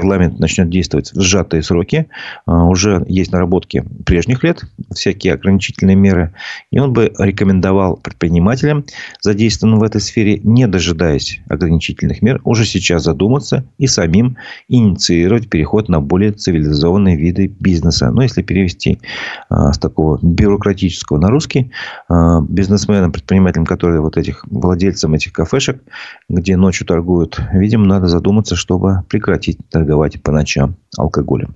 парламент 0.04 0.38
начнет 0.38 0.68
действовать 0.68 1.12
в 1.14 1.20
сжатые 1.22 1.62
сроки. 1.62 2.08
А, 2.44 2.66
уже 2.66 3.02
есть 3.08 3.32
наработки 3.32 3.82
прежних 4.04 4.44
лет, 4.44 4.62
всякие 4.94 5.32
ограничительные 5.32 5.96
меры. 5.96 6.34
И 6.70 6.78
он 6.78 6.92
бы 6.92 7.10
рекомендовал 7.18 7.96
предпринимателям, 7.96 8.84
задействованным 9.22 9.80
в 9.80 9.82
этой 9.82 10.02
сфере, 10.02 10.40
не 10.44 10.66
дожидаясь 10.66 11.40
ограничительных 11.48 12.20
мер, 12.20 12.42
уже 12.44 12.66
сейчас 12.66 13.04
задуматься 13.04 13.64
и 13.78 13.86
самим 13.86 14.36
инициировать 14.68 15.48
переход 15.48 15.88
на 15.88 16.02
более 16.02 16.32
цивилизованные 16.32 17.16
виды 17.16 17.46
бизнеса. 17.46 18.10
Но 18.10 18.22
если 18.22 18.42
перевести 18.42 19.00
а, 19.48 19.72
с 19.72 19.78
такого 19.78 20.18
бюрократического 20.20 21.16
на 21.16 21.30
русский, 21.30 21.72
а, 22.10 22.42
бизнесменам, 22.42 23.10
предпринимателям, 23.10 23.64
которые 23.64 24.02
вот 24.02 24.18
этих, 24.18 24.44
владельцам 24.50 25.14
этих 25.14 25.32
кафешек, 25.32 25.82
где 26.28 26.58
ночью 26.58 26.86
торгуют, 26.86 27.40
видимо, 27.54 27.86
надо 27.86 28.06
задуматься, 28.06 28.54
чтобы 28.54 29.02
прекратить 29.08 29.56
торговать 29.70 29.93
по 30.22 30.32
ночам 30.32 30.76
алкоголем. 30.96 31.54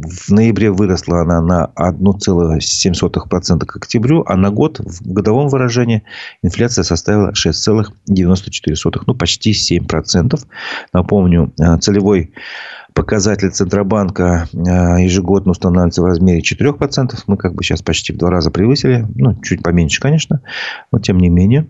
в 0.02 0.32
ноябре 0.32 0.72
выросла 0.72 1.22
она 1.22 1.42
на 1.42 1.72
1,7% 1.76 3.66
к 3.66 3.76
октябрю, 3.76 4.24
а 4.26 4.36
на 4.36 4.50
год 4.50 4.80
в 4.80 5.12
годовом 5.12 5.50
выражении 5.50 6.04
инфляция 6.42 6.84
составила 6.84 7.32
6,94%, 7.32 9.02
ну 9.06 9.16
почти 9.16 9.52
7%. 9.52 10.40
Напомню, 10.94 11.54
целевой 11.82 12.34
показатель 12.94 13.52
Центробанка 13.52 14.48
э, 14.52 15.04
ежегодно 15.04 15.52
устанавливается 15.52 16.02
в 16.02 16.06
размере 16.06 16.42
4%. 16.42 17.16
Мы 17.28 17.38
как 17.38 17.54
бы 17.54 17.64
сейчас 17.64 17.82
почти 17.82 18.14
в 18.14 18.18
два 18.18 18.30
раза 18.30 18.52
превысили. 18.52 19.06
Ну, 19.16 19.36
чуть 19.42 19.64
поменьше, 19.64 20.02
конечно. 20.02 20.42
Но 20.92 21.00
тем 21.00 21.18
не 21.18 21.30
менее. 21.30 21.68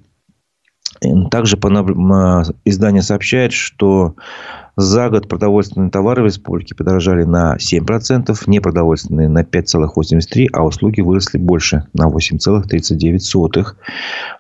Также 1.32 1.56
издание 2.66 3.02
сообщает, 3.02 3.54
что 3.54 4.16
за 4.80 5.10
год 5.10 5.28
продовольственные 5.28 5.92
товары 5.92 6.22
в 6.24 6.26
республике 6.26 6.74
подорожали 6.74 7.24
на 7.24 7.58
7%, 7.58 8.36
непродовольственные 8.48 9.28
на 9.28 9.42
5,83%, 9.42 10.48
а 10.54 10.64
услуги 10.64 11.02
выросли 11.02 11.38
больше 11.38 11.84
на 11.94 12.08
8,39%. 12.08 13.66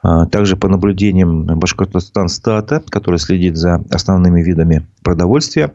А, 0.02 0.26
также 0.28 0.56
по 0.56 0.70
наблюдениям 0.70 1.46
Башкортостан 1.60 2.30
стата, 2.30 2.82
который 2.90 3.20
следит 3.20 3.58
за 3.58 3.84
основными 3.92 4.42
видами 4.42 4.88
продовольствия, 5.04 5.74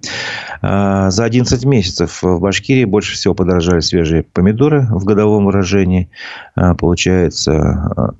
а, 0.63 1.11
за 1.11 1.25
11 1.25 1.65
месяцев 1.67 2.23
в 2.23 2.41
Башкирии 2.41 2.85
больше 2.85 3.15
всего 3.15 3.35
подорожали 3.35 3.81
свежие 3.81 4.23
помидоры 4.23 4.87
в 4.91 5.05
годовом 5.05 5.45
выражении. 5.45 6.09
А, 6.55 6.75
получается 6.75 8.15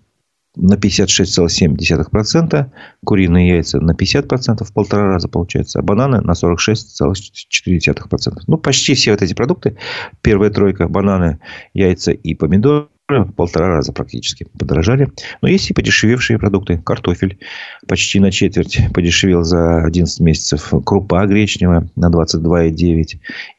на 0.57 0.75
56,7%, 0.75 2.67
куриные 3.05 3.49
яйца 3.49 3.81
на 3.81 3.93
50%, 3.93 4.65
в 4.65 4.73
полтора 4.73 5.07
раза 5.07 5.29
получается, 5.29 5.81
а 5.81 5.83
бананы 5.83 6.21
на 6.21 6.33
46,4%. 6.33 8.43
Ну, 8.47 8.59
почти 8.59 8.95
все 8.95 9.11
вот 9.11 9.23
эти 9.23 9.35
продукты, 9.35 9.77
первая 10.23 10.51
тройка, 10.51 10.89
бананы, 10.89 11.41
яйца 11.75 12.13
и 12.13 12.35
помидоры, 12.35 12.89
полтора 13.37 13.69
раза 13.69 13.93
практически 13.93 14.47
подорожали. 14.59 15.11
Но 15.43 15.49
есть 15.49 15.71
и 15.71 15.75
подешевевшие 15.75 16.39
продукты. 16.39 16.79
Картофель 16.79 17.39
почти 17.87 18.21
на 18.21 18.31
четверть 18.31 18.79
подешевел 18.95 19.43
за 19.43 19.85
11 19.85 20.21
месяцев. 20.21 20.73
Крупа 20.85 21.27
гречневая 21.27 21.89
на 21.97 22.11
22,9. 22.11 23.19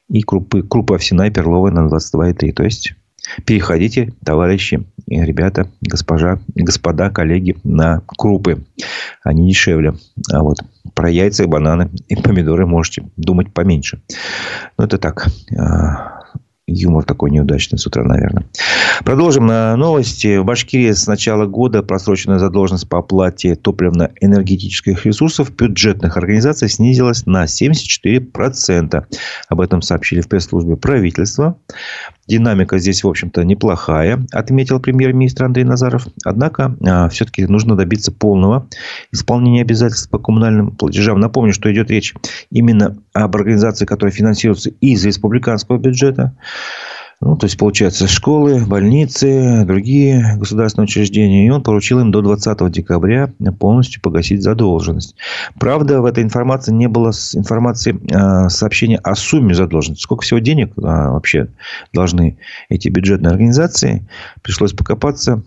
И 0.09 0.21
крупы, 0.21 0.63
крупа 0.63 0.95
овсяная 0.95 1.29
перловая 1.29 1.71
на 1.71 1.87
22,3. 1.87 2.53
То 2.53 2.63
есть, 2.63 2.93
Переходите, 3.45 4.13
товарищи, 4.23 4.85
ребята, 5.07 5.69
госпожа, 5.81 6.39
господа, 6.55 7.09
коллеги, 7.09 7.57
на 7.63 8.01
крупы. 8.05 8.65
Они 9.23 9.49
дешевле. 9.49 9.95
А 10.31 10.43
вот 10.43 10.57
про 10.93 11.09
яйца, 11.09 11.47
бананы 11.47 11.89
и 12.07 12.15
помидоры 12.15 12.65
можете 12.65 13.09
думать 13.17 13.53
поменьше. 13.53 14.01
Ну, 14.77 14.85
это 14.85 14.97
так, 14.97 15.27
а, 15.57 16.15
Юмор 16.67 17.03
такой 17.03 17.29
неудачный 17.29 17.77
с 17.77 17.85
утра, 17.85 18.03
наверное. 18.03 18.45
Продолжим 19.03 19.45
на 19.45 19.75
новости. 19.75 20.37
В 20.37 20.45
Башкирии 20.45 20.91
с 20.93 21.05
начала 21.05 21.45
года 21.45 21.83
просроченная 21.83 22.39
задолженность 22.39 22.89
по 22.89 22.97
оплате 22.97 23.55
топливно-энергетических 23.55 25.05
ресурсов 25.05 25.55
бюджетных 25.55 26.17
организаций 26.17 26.67
снизилась 26.67 27.27
на 27.27 27.43
74%. 27.43 29.05
Об 29.47 29.61
этом 29.61 29.83
сообщили 29.83 30.21
в 30.21 30.27
пресс-службе 30.27 30.75
правительства. 30.75 31.55
Динамика 32.27 32.79
здесь, 32.79 33.03
в 33.03 33.07
общем-то, 33.07 33.43
неплохая, 33.43 34.25
отметил 34.31 34.79
премьер-министр 34.79 35.45
Андрей 35.45 35.63
Назаров. 35.63 36.07
Однако, 36.23 36.75
а, 36.83 37.07
все-таки 37.09 37.45
нужно 37.45 37.75
добиться 37.75 38.11
полного 38.11 38.67
исполнения 39.11 39.61
обязательств 39.61 40.09
по 40.09 40.17
коммунальным 40.17 40.71
платежам. 40.71 41.19
Напомню, 41.19 41.53
что 41.53 41.71
идет 41.71 41.91
речь 41.91 42.15
именно 42.49 42.97
об 43.13 43.35
организации, 43.35 43.85
которая 43.85 44.11
финансируется 44.11 44.71
из 44.81 45.05
республиканского 45.05 45.77
бюджета. 45.77 46.35
Ну, 47.25 47.35
то 47.35 47.47
есть, 47.47 47.57
получается, 47.57 48.07
школы, 48.07 48.63
больницы, 48.67 49.63
другие 49.65 50.37
государственные 50.37 50.83
учреждения. 50.83 51.47
И 51.47 51.49
он 51.49 51.63
поручил 51.63 51.99
им 51.99 52.11
до 52.11 52.21
20 52.21 52.71
декабря 52.71 53.33
полностью 53.59 53.99
погасить 53.99 54.43
задолженность. 54.43 55.15
Правда, 55.59 56.01
в 56.01 56.05
этой 56.05 56.23
информации 56.23 56.71
не 56.71 56.87
было 56.87 57.11
информации 57.33 57.99
э, 58.11 58.49
сообщения 58.49 58.97
о 58.97 59.15
сумме 59.15 59.55
задолженности. 59.55 60.03
Сколько 60.03 60.21
всего 60.21 60.37
денег 60.37 60.73
э, 60.77 60.81
вообще 60.81 61.47
должны 61.93 62.37
эти 62.69 62.89
бюджетные 62.89 63.31
организации. 63.31 64.07
Пришлось 64.43 64.73
покопаться 64.73 65.41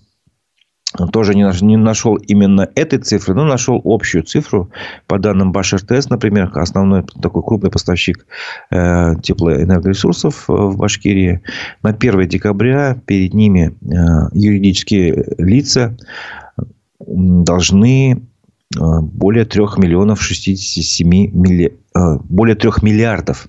тоже 1.06 1.34
не, 1.34 1.64
не 1.64 1.76
нашел 1.76 2.16
именно 2.16 2.68
этой 2.74 2.98
цифры, 2.98 3.34
но 3.34 3.44
нашел 3.44 3.80
общую 3.84 4.24
цифру. 4.24 4.70
По 5.06 5.18
данным 5.18 5.52
Баш 5.52 5.72
РТС, 5.74 6.11
например, 6.11 6.50
основной 6.54 7.04
такой 7.22 7.42
крупный 7.42 7.70
поставщик 7.70 8.26
э, 8.70 9.14
теплоэнергоресурсов 9.22 10.48
э, 10.48 10.52
в 10.52 10.76
Башкирии, 10.76 11.40
на 11.82 11.90
1 11.90 12.28
декабря 12.28 12.96
перед 13.06 13.34
ними 13.34 13.74
э, 13.82 14.28
юридические 14.32 15.34
лица 15.38 15.96
должны 16.98 18.12
э, 18.76 19.00
более 19.00 19.44
3 19.44 19.62
миллионов 19.78 20.22
67 20.22 21.08
милли... 21.08 21.78
Э, 21.94 22.18
более 22.24 22.56
3 22.56 22.70
миллиардов 22.82 23.48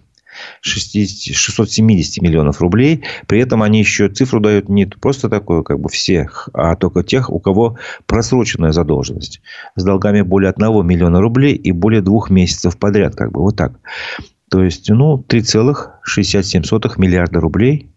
60, 0.61 1.35
670 1.35 2.21
миллионов 2.21 2.61
рублей. 2.61 3.03
При 3.27 3.39
этом 3.39 3.63
они 3.63 3.79
еще 3.79 4.09
цифру 4.09 4.39
дают 4.39 4.69
не 4.69 4.85
просто 4.85 5.29
такую, 5.29 5.63
как 5.63 5.79
бы 5.79 5.89
всех, 5.89 6.49
а 6.53 6.75
только 6.75 7.03
тех, 7.03 7.29
у 7.29 7.39
кого 7.39 7.77
просроченная 8.05 8.71
задолженность. 8.71 9.41
С 9.75 9.83
долгами 9.83 10.21
более 10.21 10.51
1 10.51 10.85
миллиона 10.85 11.21
рублей 11.21 11.55
и 11.55 11.71
более 11.71 12.01
двух 12.01 12.29
месяцев 12.29 12.77
подряд. 12.77 13.15
Как 13.15 13.31
бы 13.31 13.41
вот 13.41 13.55
так. 13.55 13.73
То 14.49 14.63
есть, 14.63 14.89
ну, 14.89 15.23
3,67 15.27 16.97
миллиарда 16.97 17.39
рублей 17.39 17.91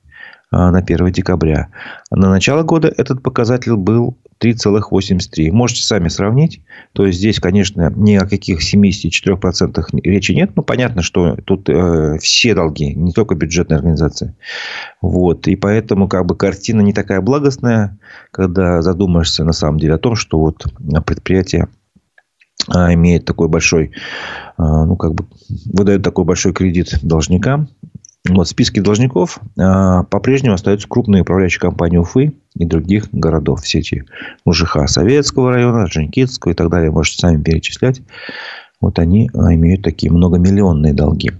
на 0.52 0.78
1 0.78 1.12
декабря. 1.12 1.68
На 2.10 2.30
начало 2.30 2.62
года 2.62 2.92
этот 2.96 3.22
показатель 3.22 3.74
был 3.74 4.16
3,83. 4.42 5.50
Можете 5.52 5.82
сами 5.82 6.08
сравнить. 6.08 6.62
То 6.92 7.06
есть, 7.06 7.18
здесь, 7.18 7.38
конечно, 7.38 7.92
ни 7.94 8.14
о 8.16 8.26
каких 8.26 8.60
74% 8.60 10.00
речи 10.02 10.32
нет. 10.32 10.50
Ну, 10.56 10.62
понятно, 10.62 11.02
что 11.02 11.36
тут 11.44 11.68
э, 11.68 12.18
все 12.20 12.54
долги, 12.54 12.94
не 12.94 13.12
только 13.12 13.34
бюджетные 13.34 13.76
организации. 13.76 14.34
Вот. 15.00 15.46
И 15.46 15.56
поэтому, 15.56 16.08
как 16.08 16.26
бы, 16.26 16.36
картина 16.36 16.80
не 16.80 16.92
такая 16.92 17.20
благостная, 17.20 17.98
когда 18.30 18.82
задумаешься, 18.82 19.44
на 19.44 19.52
самом 19.52 19.78
деле, 19.78 19.94
о 19.94 19.98
том, 19.98 20.16
что 20.16 20.38
вот 20.38 20.66
предприятие 21.06 21.68
а, 22.68 22.92
имеет 22.94 23.24
такой 23.24 23.48
большой, 23.48 23.92
а, 24.56 24.84
ну, 24.84 24.96
как 24.96 25.14
бы, 25.14 25.26
выдает 25.66 26.02
такой 26.02 26.24
большой 26.24 26.52
кредит 26.52 26.98
должникам, 27.02 27.68
вот, 28.28 28.46
в 28.46 28.50
списке 28.50 28.80
должников 28.80 29.40
э, 29.58 30.04
по-прежнему 30.08 30.54
остаются 30.54 30.86
крупные 30.86 31.22
управляющие 31.22 31.60
компании 31.60 31.96
Уфы 31.98 32.32
и 32.54 32.64
других 32.64 33.08
городов 33.10 33.62
в 33.62 33.68
сети 33.68 34.04
УЖХ 34.44 34.88
Советского 34.88 35.52
района, 35.52 35.88
Женькитского 35.88 36.52
и 36.52 36.54
так 36.54 36.68
далее. 36.68 36.92
Можете 36.92 37.18
сами 37.18 37.42
перечислять. 37.42 38.00
Вот 38.80 38.98
они 39.00 39.28
а, 39.34 39.52
имеют 39.54 39.82
такие 39.82 40.12
многомиллионные 40.12 40.92
долги. 40.92 41.32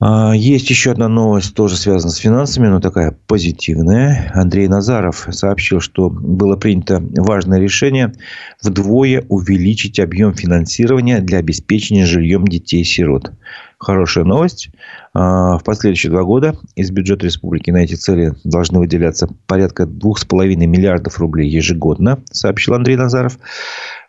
А, 0.00 0.32
есть 0.32 0.70
еще 0.70 0.92
одна 0.92 1.08
новость, 1.08 1.54
тоже 1.54 1.76
связана 1.76 2.10
с 2.10 2.16
финансами, 2.16 2.68
но 2.68 2.80
такая 2.80 3.14
позитивная. 3.26 4.30
Андрей 4.34 4.66
Назаров 4.66 5.28
сообщил, 5.30 5.80
что 5.80 6.08
было 6.08 6.56
принято 6.56 7.02
важное 7.16 7.60
решение 7.60 8.14
вдвое 8.62 9.24
увеличить 9.28 10.00
объем 10.00 10.34
финансирования 10.34 11.20
для 11.20 11.38
обеспечения 11.38 12.06
жильем 12.06 12.46
детей-сирот. 12.46 13.32
Хорошая 13.78 14.24
новость. 14.24 14.70
А, 15.12 15.58
в 15.58 15.64
последующие 15.64 16.10
два 16.10 16.22
года 16.22 16.56
из 16.76 16.90
бюджета 16.90 17.26
республики 17.26 17.70
на 17.70 17.78
эти 17.78 17.94
цели 17.94 18.32
должны 18.44 18.78
выделяться 18.78 19.28
порядка 19.46 19.82
2,5 19.82 20.54
миллиардов 20.66 21.18
рублей 21.18 21.48
ежегодно, 21.48 22.22
сообщил 22.30 22.74
Андрей 22.74 22.96
Назаров. 22.96 23.38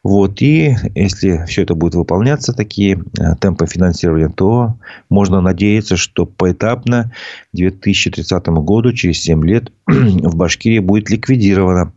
Вот. 0.03 0.41
И 0.41 0.75
если 0.95 1.45
все 1.45 1.61
это 1.61 1.75
будет 1.75 1.93
выполняться, 1.93 2.53
такие 2.53 3.03
э, 3.19 3.35
темпы 3.39 3.67
финансирования, 3.67 4.29
то 4.29 4.77
можно 5.09 5.41
надеяться, 5.41 5.95
что 5.95 6.25
поэтапно 6.25 7.11
к 7.53 7.55
2030 7.55 8.47
году, 8.47 8.93
через 8.93 9.21
7 9.21 9.45
лет, 9.45 9.71
в 9.87 10.35
Башкирии 10.35 10.79
будет 10.79 11.09
ликвидирована 11.11 11.93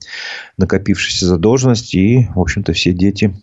накопившаяся 0.59 1.27
задолженность. 1.27 1.95
И, 1.95 2.29
в 2.35 2.41
общем-то, 2.41 2.75
все 2.75 2.93
дети 2.93 3.35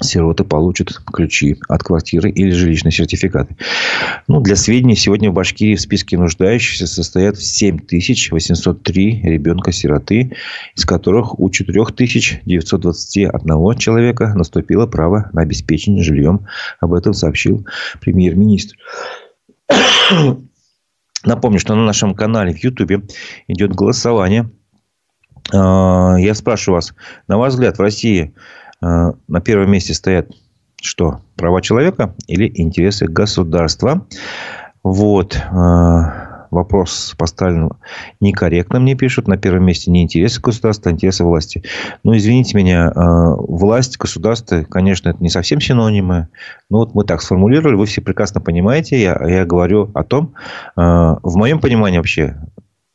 сироты 0.00 0.44
получат 0.44 0.92
ключи 1.12 1.56
от 1.68 1.82
квартиры 1.82 2.30
или 2.30 2.50
жилищные 2.50 2.92
сертификаты. 2.92 3.56
Ну, 4.26 4.40
для 4.40 4.56
сведения, 4.56 4.96
сегодня 4.96 5.30
в 5.30 5.34
Башкирии 5.34 5.76
в 5.76 5.80
списке 5.80 6.18
нуждающихся 6.18 6.86
состоят 6.86 7.38
7803 7.38 9.22
ребенка-сироты, 9.22 10.32
из 10.74 10.84
которых 10.84 11.38
у 11.38 11.48
4921 11.48 13.78
человека 13.78 14.34
наступило 14.34 14.86
право 14.86 15.30
на 15.32 15.42
обеспечение 15.42 16.02
жильем. 16.02 16.46
Об 16.80 16.94
этом 16.94 17.14
сообщил 17.14 17.64
премьер-министр. 18.00 18.76
Напомню, 21.24 21.58
что 21.58 21.74
на 21.74 21.86
нашем 21.86 22.14
канале 22.14 22.52
в 22.52 22.62
Ютубе 22.62 23.02
идет 23.48 23.74
голосование. 23.74 24.50
А, 25.52 26.16
я 26.18 26.34
спрашиваю 26.34 26.76
вас, 26.76 26.94
на 27.28 27.38
ваш 27.38 27.54
взгляд, 27.54 27.78
в 27.78 27.80
России 27.80 28.34
на 28.84 29.40
первом 29.40 29.70
месте 29.70 29.94
стоят 29.94 30.30
что? 30.84 31.20
Права 31.36 31.62
человека 31.62 32.14
или 32.26 32.50
интересы 32.54 33.06
государства? 33.06 34.06
Вот. 34.82 35.34
Э, 35.34 36.46
вопрос 36.50 37.14
поставлен 37.16 37.70
некорректно, 38.20 38.80
мне 38.80 38.94
пишут. 38.94 39.26
На 39.26 39.38
первом 39.38 39.64
месте 39.64 39.90
не 39.90 40.02
интересы 40.02 40.42
государства, 40.42 40.90
а 40.90 40.92
интересы 40.92 41.24
власти. 41.24 41.62
Ну, 42.02 42.14
извините 42.14 42.58
меня, 42.58 42.92
э, 42.94 43.34
власть, 43.38 43.96
государство, 43.96 44.62
конечно, 44.64 45.08
это 45.08 45.22
не 45.22 45.30
совсем 45.30 45.58
синонимы. 45.60 46.28
Но 46.68 46.78
вот 46.78 46.94
мы 46.94 47.04
так 47.04 47.22
сформулировали, 47.22 47.76
вы 47.76 47.86
все 47.86 48.02
прекрасно 48.02 48.42
понимаете. 48.42 49.00
Я, 49.00 49.18
я 49.26 49.46
говорю 49.46 49.90
о 49.94 50.04
том, 50.04 50.34
в 50.76 51.36
моем 51.36 51.60
понимании 51.60 51.96
вообще 51.96 52.36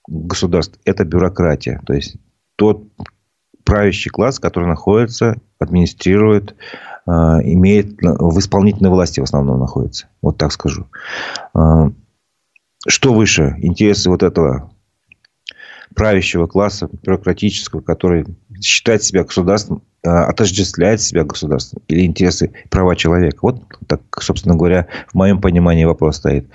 государство– 0.08 0.80
это 0.86 1.06
бюрократия. 1.06 1.82
То 1.88 1.93
есть, 1.93 2.17
тот 2.56 2.84
правящий 3.69 4.10
класс, 4.10 4.39
который 4.39 4.67
находится, 4.67 5.38
администрирует, 5.60 6.55
а, 7.05 7.39
имеет 7.43 7.97
в 8.01 8.39
исполнительной 8.39 8.89
власти 8.89 9.19
в 9.19 9.23
основном 9.23 9.60
находится. 9.60 10.08
Вот 10.21 10.38
так 10.38 10.51
скажу. 10.51 10.88
А, 11.53 11.91
что 12.88 13.13
выше? 13.13 13.55
Интересы 13.62 14.10
вот 14.10 14.23
этого 14.23 14.71
правящего 15.95 16.45
класса, 16.45 16.88
бюрократического, 17.03 17.82
который 17.82 18.25
считает 18.62 19.03
себя 19.03 19.23
государством, 19.23 19.82
а, 20.05 20.25
отождествляет 20.25 21.01
себя 21.01 21.23
государством 21.23 21.82
или 21.88 22.05
интересы 22.05 22.51
права 22.69 22.95
человека. 22.95 23.39
Вот 23.41 23.63
так, 23.88 24.01
собственно 24.19 24.55
говоря, 24.55 24.88
в 25.08 25.15
моем 25.15 25.41
понимании 25.41 25.86
вопрос 25.86 26.17
стоит. 26.17 26.47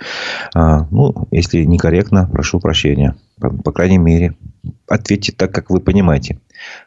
Ну, 0.53 1.27
если 1.31 1.63
некорректно, 1.63 2.29
прошу 2.31 2.59
прощения. 2.59 3.15
По 3.39 3.71
крайней 3.71 3.97
мере, 3.97 4.35
ответьте 4.87 5.31
так, 5.33 5.53
как 5.53 5.69
вы 5.69 5.79
понимаете. 5.79 6.39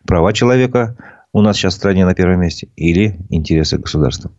Права 0.06 0.32
человека 0.32 0.96
у 1.34 1.42
нас 1.42 1.56
сейчас 1.56 1.74
в 1.74 1.76
стране 1.76 2.06
на 2.06 2.14
первом 2.14 2.40
месте 2.40 2.68
или 2.76 3.18
интересы 3.28 3.78
государства. 3.78 4.30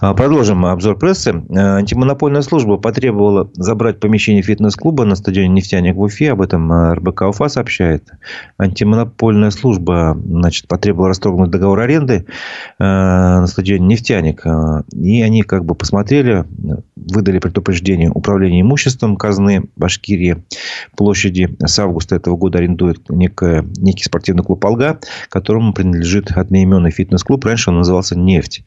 А, 0.00 0.14
продолжим 0.14 0.66
обзор 0.66 0.98
прессы. 0.98 1.30
А, 1.30 1.76
антимонопольная 1.76 2.42
служба 2.42 2.76
потребовала 2.76 3.50
забрать 3.54 3.98
помещение 3.98 4.42
фитнес-клуба 4.42 5.04
на 5.04 5.14
стадионе 5.14 5.48
«Нефтяник» 5.48 5.96
в 5.96 6.00
Уфе. 6.00 6.32
Об 6.32 6.42
этом 6.42 6.70
а, 6.70 6.94
РБК 6.94 7.22
Уфа 7.22 7.48
сообщает. 7.48 8.10
Антимонопольная 8.58 9.50
служба 9.50 10.16
значит, 10.22 10.68
потребовала 10.68 11.08
расторгнуть 11.08 11.50
договор 11.50 11.80
аренды 11.80 12.26
на 12.78 13.46
стадионе 13.46 13.86
«Нефтяник». 13.86 14.44
И 14.92 15.22
они 15.22 15.42
как 15.42 15.64
бы 15.64 15.74
посмотрели, 15.74 16.44
выдали 16.96 17.38
предупреждение 17.38 18.10
управления 18.10 18.60
имуществом 18.60 19.16
казны 19.16 19.64
Башкирии 19.76 20.44
площади. 20.96 21.56
С 21.58 21.78
августа 21.78 22.16
этого 22.16 22.36
года 22.36 22.58
арендует 22.58 23.08
некое, 23.08 23.64
некий 23.78 24.04
спортивный 24.04 24.44
клуб 24.44 24.64
«Алга», 24.64 25.00
которому 25.28 25.72
принадлежит 25.72 26.01
одноименный 26.36 26.90
фитнес-клуб. 26.90 27.44
Раньше 27.44 27.70
он 27.70 27.78
назывался 27.78 28.18
«Нефть». 28.18 28.64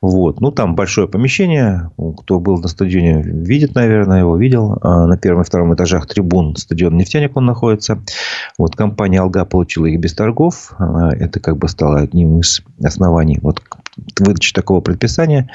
Вот. 0.00 0.40
Ну, 0.40 0.50
там 0.50 0.74
большое 0.74 1.08
помещение. 1.08 1.90
Кто 2.18 2.40
был 2.40 2.58
на 2.58 2.68
стадионе, 2.68 3.22
видит, 3.22 3.74
наверное, 3.74 4.20
его 4.20 4.36
видел. 4.36 4.78
А 4.80 5.06
на 5.06 5.16
первом 5.16 5.42
и 5.42 5.44
втором 5.44 5.74
этажах 5.74 6.06
трибун 6.06 6.56
стадион 6.56 6.96
«Нефтяник» 6.96 7.36
он 7.36 7.46
находится. 7.46 8.02
Вот. 8.58 8.76
Компания 8.76 9.20
«Алга» 9.20 9.44
получила 9.44 9.86
их 9.86 10.00
без 10.00 10.14
торгов. 10.14 10.72
А, 10.78 11.10
это 11.10 11.40
как 11.40 11.58
бы 11.58 11.68
стало 11.68 12.00
одним 12.00 12.40
из 12.40 12.62
оснований 12.82 13.38
вот, 13.42 13.62
выдачи 14.18 14.52
такого 14.52 14.80
предписания. 14.80 15.50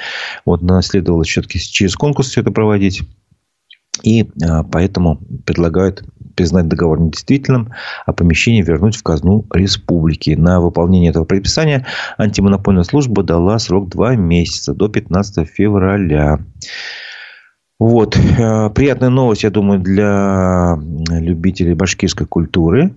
Вот. 0.45 0.61
Следовало 0.81 1.23
все-таки 1.23 1.59
через 1.59 1.95
конкурс 1.95 2.29
все 2.29 2.41
это 2.41 2.51
проводить. 2.51 3.03
И 4.03 4.29
а, 4.43 4.63
поэтому 4.63 5.19
предлагают 5.45 6.03
признать 6.35 6.67
договор 6.67 6.99
недействительным, 6.99 7.71
а 8.05 8.13
помещение 8.13 8.61
вернуть 8.61 8.95
в 8.95 9.03
казну 9.03 9.45
республики. 9.53 10.31
На 10.31 10.59
выполнение 10.59 11.09
этого 11.09 11.25
предписания 11.25 11.85
антимонопольная 12.17 12.83
служба 12.83 13.23
дала 13.23 13.57
срок 13.59 13.89
2 13.89 14.15
месяца 14.15 14.73
до 14.73 14.87
15 14.87 15.47
февраля. 15.47 16.39
Вот. 17.77 18.15
Э, 18.15 18.69
приятная 18.69 19.09
новость, 19.09 19.43
я 19.43 19.49
думаю, 19.49 19.81
для 19.81 20.77
любителей 21.09 21.73
башкирской 21.73 22.25
культуры. 22.25 22.93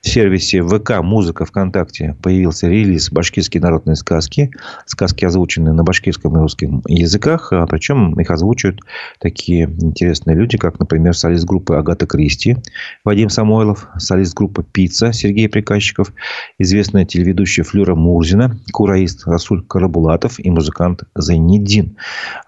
В 0.00 0.08
сервисе 0.08 0.62
ВК 0.62 1.02
«Музыка 1.02 1.44
ВКонтакте» 1.44 2.16
появился 2.22 2.66
релиз 2.66 3.10
«Башкирские 3.12 3.62
народные 3.62 3.94
сказки». 3.94 4.50
Сказки 4.86 5.26
озвучены 5.26 5.74
на 5.74 5.84
башкирском 5.84 6.34
и 6.36 6.40
русском 6.40 6.82
языках. 6.86 7.52
А 7.52 7.66
причем 7.66 8.18
их 8.18 8.30
озвучивают 8.30 8.80
такие 9.20 9.64
интересные 9.64 10.34
люди, 10.34 10.56
как, 10.56 10.78
например, 10.78 11.14
солист 11.14 11.44
группы 11.44 11.74
Агата 11.74 12.06
Кристи 12.06 12.56
Вадим 13.04 13.28
Самойлов, 13.28 13.88
солист 13.98 14.34
группы 14.34 14.64
«Пицца» 14.64 15.12
Сергей 15.12 15.50
Приказчиков, 15.50 16.10
известная 16.58 17.04
телеведущая 17.04 17.64
Флюра 17.64 17.94
Мурзина, 17.94 18.58
кураист 18.72 19.26
Расуль 19.26 19.62
Карабулатов 19.62 20.40
и 20.40 20.48
музыкант 20.48 21.02
Зайнидин. 21.14 21.98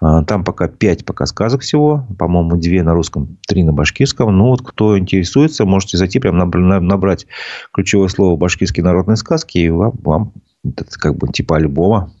А, 0.01 0.23
там 0.23 0.43
пока 0.43 0.67
пять 0.67 1.05
пока 1.05 1.27
сказок 1.27 1.61
всего 1.61 1.74
всего. 1.75 2.07
По-моему, 2.17 2.55
две 2.55 2.83
на 2.83 2.93
русском, 2.93 3.37
три 3.47 3.63
на 3.63 3.73
башкирском. 3.73 4.35
Ну, 4.35 4.45
вот 4.45 4.61
кто 4.61 4.97
интересуется, 4.97 5.65
можете 5.65 5.97
зайти, 5.97 6.19
прям 6.19 6.37
набрать 6.37 7.27
ключевое 7.73 8.07
слово 8.07 8.37
«башкирские 8.37 8.83
народные 8.83 9.17
сказки», 9.17 9.57
и 9.57 9.69
вам, 9.69 9.93
вам 10.03 10.33
как 10.97 11.17
бы 11.17 11.27
типа 11.27 11.57
альбома, 11.57 12.11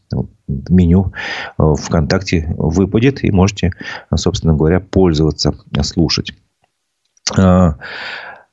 меню 0.47 1.13
э, 1.57 1.73
ВКонтакте 1.79 2.53
выпадет, 2.57 3.23
и 3.23 3.31
можете, 3.31 3.71
собственно 4.13 4.53
говоря, 4.53 4.79
пользоваться, 4.79 5.53
слушать. 5.81 6.33
А, 7.35 7.75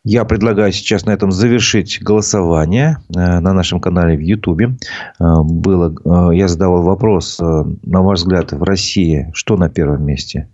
я 0.04 0.24
предлагаю 0.24 0.72
сейчас 0.72 1.04
на 1.04 1.10
этом 1.10 1.30
завершить 1.30 2.00
голосование 2.00 2.98
э, 3.14 3.40
на 3.40 3.52
нашем 3.52 3.80
канале 3.80 4.16
в 4.16 4.20
Ютубе. 4.20 4.76
Э, 5.20 5.42
было, 5.42 6.32
я 6.32 6.48
задавал 6.48 6.82
вопрос, 6.82 7.38
на 7.40 8.02
ваш 8.02 8.20
взгляд, 8.20 8.52
в 8.52 8.62
России 8.62 9.30
что 9.34 9.56
на 9.56 9.68
первом 9.68 10.06
месте? 10.06 10.48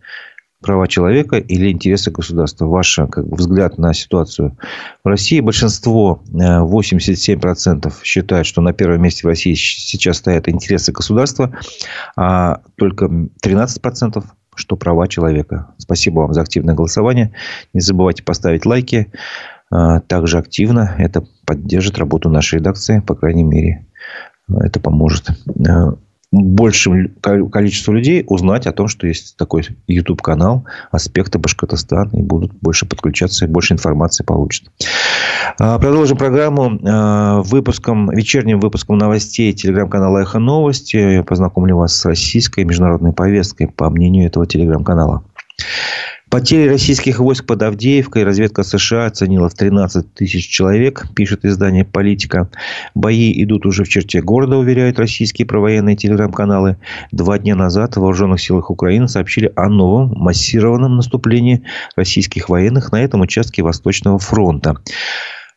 Права 0.60 0.88
человека 0.88 1.36
или 1.36 1.70
интересы 1.70 2.10
государства? 2.10 2.66
Ваш 2.66 3.00
как 3.10 3.26
бы, 3.26 3.36
взгляд 3.36 3.78
на 3.78 3.92
ситуацию 3.94 4.56
в 5.04 5.08
России. 5.08 5.40
Большинство, 5.40 6.22
87% 6.32 7.86
э, 7.86 7.90
считают, 8.02 8.46
что 8.46 8.60
на 8.60 8.72
первом 8.72 9.02
месте 9.02 9.22
в 9.22 9.26
России 9.26 9.54
сейчас 9.54 10.18
стоят 10.18 10.48
интересы 10.48 10.92
государства, 10.92 11.56
а 12.16 12.60
только 12.76 13.06
13% 13.06 14.24
что 14.54 14.76
права 14.76 15.06
человека. 15.06 15.68
Спасибо 15.78 16.20
вам 16.20 16.34
за 16.34 16.40
активное 16.40 16.74
голосование. 16.74 17.32
Не 17.72 17.80
забывайте 17.80 18.24
поставить 18.24 18.66
лайки. 18.66 19.12
Э, 19.72 20.00
также 20.06 20.38
активно 20.38 20.94
это 20.98 21.24
поддержит 21.44 21.98
работу 21.98 22.28
нашей 22.28 22.56
редакции, 22.56 23.00
по 23.00 23.14
крайней 23.14 23.44
мере, 23.44 23.86
это 24.48 24.80
поможет 24.80 25.30
э, 25.30 25.92
большему 26.30 27.08
количеству 27.50 27.92
людей 27.92 28.24
узнать 28.26 28.66
о 28.66 28.72
том, 28.72 28.88
что 28.88 29.06
есть 29.06 29.36
такой 29.36 29.66
YouTube-канал 29.86 30.64
«Аспекты 30.90 31.38
Башкортостана» 31.38 32.10
и 32.12 32.20
будут 32.20 32.52
больше 32.60 32.86
подключаться 32.86 33.46
и 33.46 33.48
больше 33.48 33.74
информации 33.74 34.24
получат. 34.24 34.68
А, 35.58 35.78
продолжим 35.78 36.18
программу 36.18 36.78
а, 36.84 37.40
выпуском, 37.42 38.10
вечерним 38.10 38.60
выпуском 38.60 38.98
новостей 38.98 39.52
телеграм-канала 39.54 40.18
«Эхо 40.18 40.38
новости». 40.38 40.96
Я 40.96 41.22
познакомлю 41.22 41.76
вас 41.76 41.96
с 41.96 42.04
российской 42.04 42.64
международной 42.64 43.12
повесткой 43.12 43.68
по 43.68 43.88
мнению 43.88 44.26
этого 44.26 44.46
телеграм-канала. 44.46 45.24
Потери 46.30 46.68
российских 46.68 47.20
войск 47.20 47.46
под 47.46 47.62
Авдеевкой 47.62 48.22
разведка 48.22 48.62
США 48.62 49.06
оценила 49.06 49.48
в 49.48 49.54
13 49.54 50.12
тысяч 50.12 50.46
человек, 50.48 51.06
пишет 51.16 51.46
издание 51.46 51.86
«Политика». 51.86 52.50
Бои 52.94 53.32
идут 53.42 53.64
уже 53.64 53.84
в 53.84 53.88
черте 53.88 54.20
города, 54.20 54.58
уверяют 54.58 54.98
российские 54.98 55.46
провоенные 55.46 55.96
телеграм-каналы. 55.96 56.76
Два 57.12 57.38
дня 57.38 57.56
назад 57.56 57.96
в 57.96 58.00
вооруженных 58.00 58.42
силах 58.42 58.70
Украины 58.70 59.08
сообщили 59.08 59.50
о 59.56 59.70
новом 59.70 60.12
массированном 60.18 60.96
наступлении 60.96 61.64
российских 61.96 62.50
военных 62.50 62.92
на 62.92 63.02
этом 63.02 63.22
участке 63.22 63.62
Восточного 63.62 64.18
фронта. 64.18 64.76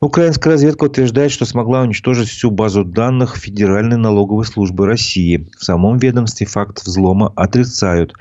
Украинская 0.03 0.53
разведка 0.53 0.85
утверждает, 0.85 1.31
что 1.31 1.45
смогла 1.45 1.81
уничтожить 1.81 2.27
всю 2.27 2.49
базу 2.49 2.83
данных 2.83 3.35
Федеральной 3.35 3.97
налоговой 3.97 4.45
службы 4.45 4.87
России. 4.87 5.47
В 5.59 5.63
самом 5.63 5.99
ведомстве 5.99 6.47
факт 6.47 6.81
взлома 6.83 7.31
отрицают. 7.35 8.15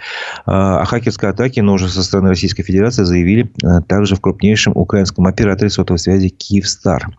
А, 0.45 0.83
о 0.83 0.85
хакерской 0.85 1.31
атаке, 1.31 1.63
но 1.63 1.73
уже 1.73 1.89
со 1.89 2.03
стороны 2.03 2.29
Российской 2.29 2.65
Федерации 2.65 3.05
заявили 3.05 3.51
а, 3.65 3.81
также 3.81 4.15
в 4.15 4.21
крупнейшем 4.21 4.75
украинском 4.77 5.27
операторе 5.27 5.71
сотовой 5.71 5.99
связи 5.99 6.29
«Киевстар». 6.29 7.17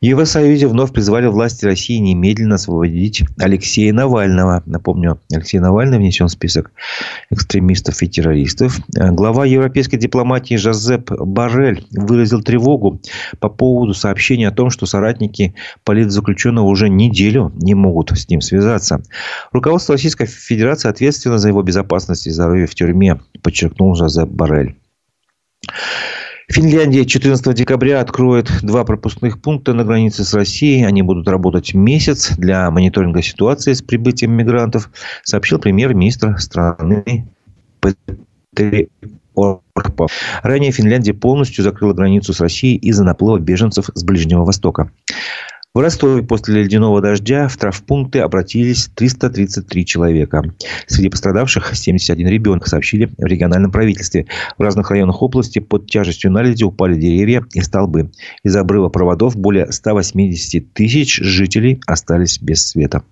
Евросоюзе 0.00 0.68
вновь 0.68 0.92
призвали 0.92 1.26
власти 1.26 1.64
России 1.64 1.96
немедленно 1.96 2.56
освободить 2.56 3.24
Алексея 3.38 3.94
Навального. 3.94 4.62
Напомню, 4.66 5.20
Алексей 5.32 5.58
Навальный 5.58 5.96
внесен 5.96 6.26
в 6.26 6.30
список 6.30 6.70
экстремистов 7.30 8.02
и 8.02 8.08
террористов. 8.08 8.78
Глава 8.88 9.46
европейской 9.46 9.96
дипломатии 9.96 10.56
Жозеп 10.56 11.10
Барель 11.10 11.86
выразил 11.92 12.42
тревогу 12.42 13.00
по 13.40 13.48
поводу 13.48 13.94
сообщения 13.94 14.48
о 14.48 14.52
том, 14.52 14.68
что 14.68 14.84
соратники 14.84 15.54
политзаключенного 15.84 16.66
уже 16.66 16.90
неделю 16.90 17.52
не 17.56 17.74
могут 17.74 18.10
с 18.10 18.28
ним 18.28 18.42
связаться. 18.42 19.02
Руководство 19.52 19.94
Российской 19.94 20.26
Федерации 20.26 20.88
ответственно 20.88 21.38
за 21.38 21.48
его 21.48 21.62
безопасность 21.62 22.26
и 22.26 22.30
здоровье 22.30 22.66
в 22.66 22.74
тюрьме, 22.74 23.18
подчеркнул 23.42 23.94
Жозеп 23.94 24.28
Барель. 24.28 24.76
Финляндия 26.48 27.04
14 27.04 27.54
декабря 27.54 28.00
откроет 28.00 28.50
два 28.62 28.84
пропускных 28.84 29.42
пункта 29.42 29.74
на 29.74 29.84
границе 29.84 30.22
с 30.22 30.32
Россией. 30.32 30.84
Они 30.84 31.02
будут 31.02 31.26
работать 31.26 31.74
месяц 31.74 32.36
для 32.36 32.70
мониторинга 32.70 33.20
ситуации 33.20 33.72
с 33.72 33.82
прибытием 33.82 34.32
мигрантов, 34.32 34.90
сообщил 35.24 35.58
премьер-министр 35.58 36.38
страны 36.38 37.26
Петри 37.80 38.88
Орпа. 39.34 40.06
Ранее 40.42 40.70
Финляндия 40.70 41.14
полностью 41.14 41.64
закрыла 41.64 41.92
границу 41.94 42.32
с 42.32 42.40
Россией 42.40 42.76
из-за 42.76 43.02
наплыва 43.02 43.38
беженцев 43.38 43.90
с 43.92 44.04
Ближнего 44.04 44.44
Востока. 44.44 44.92
В 45.76 45.80
Ростове 45.80 46.22
после 46.22 46.62
ледяного 46.62 47.02
дождя 47.02 47.48
в 47.48 47.56
травпункты 47.58 48.20
обратились 48.20 48.88
333 48.94 49.84
человека. 49.84 50.42
Среди 50.86 51.10
пострадавших 51.10 51.76
71 51.76 52.28
ребенок, 52.28 52.66
сообщили 52.66 53.10
в 53.18 53.26
региональном 53.26 53.70
правительстве. 53.70 54.24
В 54.56 54.62
разных 54.62 54.90
районах 54.90 55.20
области 55.20 55.58
под 55.58 55.86
тяжестью 55.86 56.32
наледи 56.32 56.64
упали 56.64 56.98
деревья 56.98 57.44
и 57.52 57.60
столбы. 57.60 58.10
Из-за 58.42 58.60
обрыва 58.60 58.88
проводов 58.88 59.36
более 59.36 59.70
180 59.70 60.72
тысяч 60.72 61.16
жителей 61.16 61.78
остались 61.86 62.40
без 62.40 62.66
света. 62.66 63.02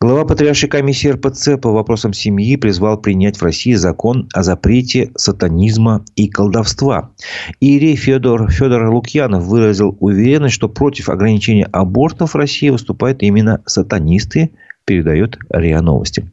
Глава 0.00 0.24
Патриаршей 0.24 0.68
комиссии 0.68 1.08
РПЦ 1.08 1.60
по 1.60 1.72
вопросам 1.72 2.12
семьи 2.12 2.54
призвал 2.54 3.00
принять 3.00 3.36
в 3.36 3.42
России 3.42 3.74
закон 3.74 4.28
о 4.32 4.44
запрете 4.44 5.10
сатанизма 5.16 6.04
и 6.14 6.28
колдовства. 6.28 7.10
Иерей 7.58 7.96
Федор, 7.96 8.48
Федор 8.48 8.90
Лукьянов 8.90 9.42
выразил 9.42 9.96
уверенность, 9.98 10.54
что 10.54 10.68
против 10.68 11.08
ограничения 11.08 11.68
абортов 11.72 12.34
в 12.34 12.36
России 12.36 12.68
выступают 12.68 13.24
именно 13.24 13.60
сатанисты, 13.66 14.52
передает 14.84 15.36
РИА 15.50 15.80
Новости. 15.80 16.30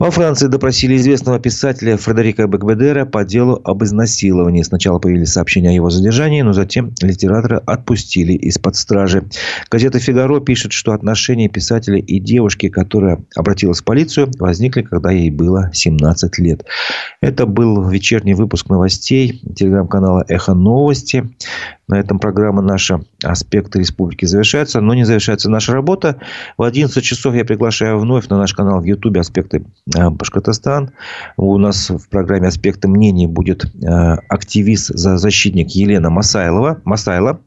Во 0.00 0.12
Франции 0.12 0.46
допросили 0.46 0.96
известного 0.96 1.40
писателя 1.40 1.96
Фредерика 1.96 2.46
Бекбедера 2.46 3.04
по 3.04 3.24
делу 3.24 3.60
об 3.64 3.82
изнасиловании. 3.82 4.62
Сначала 4.62 5.00
появились 5.00 5.32
сообщения 5.32 5.70
о 5.70 5.72
его 5.72 5.90
задержании, 5.90 6.42
но 6.42 6.52
затем 6.52 6.94
литератора 7.02 7.60
отпустили 7.66 8.32
из-под 8.34 8.76
стражи. 8.76 9.24
Газета 9.68 9.98
«Фигаро» 9.98 10.38
пишет, 10.38 10.70
что 10.70 10.92
отношения 10.92 11.48
писателя 11.48 11.98
и 11.98 12.20
девушки, 12.20 12.68
которая 12.68 13.24
обратилась 13.34 13.80
в 13.80 13.84
полицию, 13.84 14.30
возникли, 14.38 14.82
когда 14.82 15.10
ей 15.10 15.30
было 15.30 15.72
17 15.74 16.38
лет. 16.38 16.64
Это 17.20 17.44
был 17.46 17.88
вечерний 17.88 18.34
выпуск 18.34 18.68
новостей 18.68 19.42
телеграм-канала 19.56 20.24
«Эхо 20.28 20.54
новости». 20.54 21.28
На 21.88 21.98
этом 21.98 22.18
программа 22.18 22.60
наша 22.60 23.00
«Аспекты 23.24 23.78
республики» 23.78 24.26
завершается, 24.26 24.82
но 24.82 24.92
не 24.92 25.04
завершается 25.04 25.48
наша 25.48 25.72
работа. 25.72 26.20
В 26.58 26.62
11 26.62 27.02
часов 27.02 27.34
я 27.34 27.46
приглашаю 27.46 27.98
вновь 27.98 28.28
на 28.28 28.36
наш 28.36 28.52
канал 28.52 28.80
в 28.80 28.84
Ютубе 28.84 29.20
«Аспекты 29.20 29.64
Башкортостан». 29.94 30.90
У 31.36 31.56
нас 31.58 31.90
в 31.90 32.08
программе 32.08 32.48
«Аспекты 32.48 32.88
мнений» 32.88 33.26
будет 33.26 33.64
э, 33.64 34.16
активист, 34.28 34.90
защитник 34.94 35.70
Елена 35.70 36.10
Масайлова. 36.10 36.80
Масайла. 36.84 37.40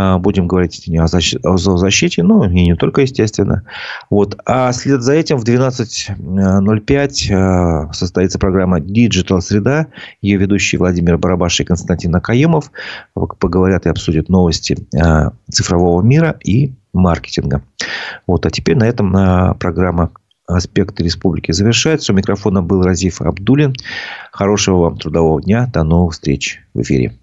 А, 0.00 0.18
будем 0.18 0.46
говорить 0.46 0.88
о, 0.96 1.08
защите, 1.08 1.40
о 1.42 1.56
зоозащите, 1.56 2.22
ну 2.22 2.44
и 2.44 2.66
не 2.66 2.76
только, 2.76 3.00
естественно. 3.00 3.64
Вот. 4.10 4.38
А 4.46 4.72
след 4.72 5.02
за 5.02 5.14
этим 5.14 5.38
в 5.38 5.44
12.05 5.44 7.34
а, 7.34 7.92
состоится 7.92 8.38
программа 8.38 8.78
Digital 8.78 9.40
Среда. 9.40 9.88
Ее 10.22 10.36
ведущие 10.36 10.78
Владимир 10.78 11.18
Барабаш 11.18 11.58
и 11.58 11.64
Константин 11.64 12.14
Акаемов 12.14 12.70
поговорят 13.14 13.86
и 13.86 13.88
обсудят 13.88 14.28
новости 14.28 14.78
цифрового 15.50 16.00
мира 16.02 16.36
и 16.44 16.74
маркетинга. 16.92 17.62
Вот. 18.28 18.46
А 18.46 18.50
теперь 18.50 18.76
на 18.76 18.84
этом 18.84 19.56
программа 19.58 20.12
«Аспекты 20.48 21.04
республики» 21.04 21.52
завершается. 21.52 22.12
У 22.12 22.16
микрофона 22.16 22.62
был 22.62 22.82
Разиф 22.82 23.20
Абдулин. 23.20 23.74
Хорошего 24.32 24.78
вам 24.78 24.96
трудового 24.96 25.42
дня. 25.42 25.68
До 25.72 25.84
новых 25.84 26.14
встреч 26.14 26.62
в 26.72 26.80
эфире. 26.80 27.14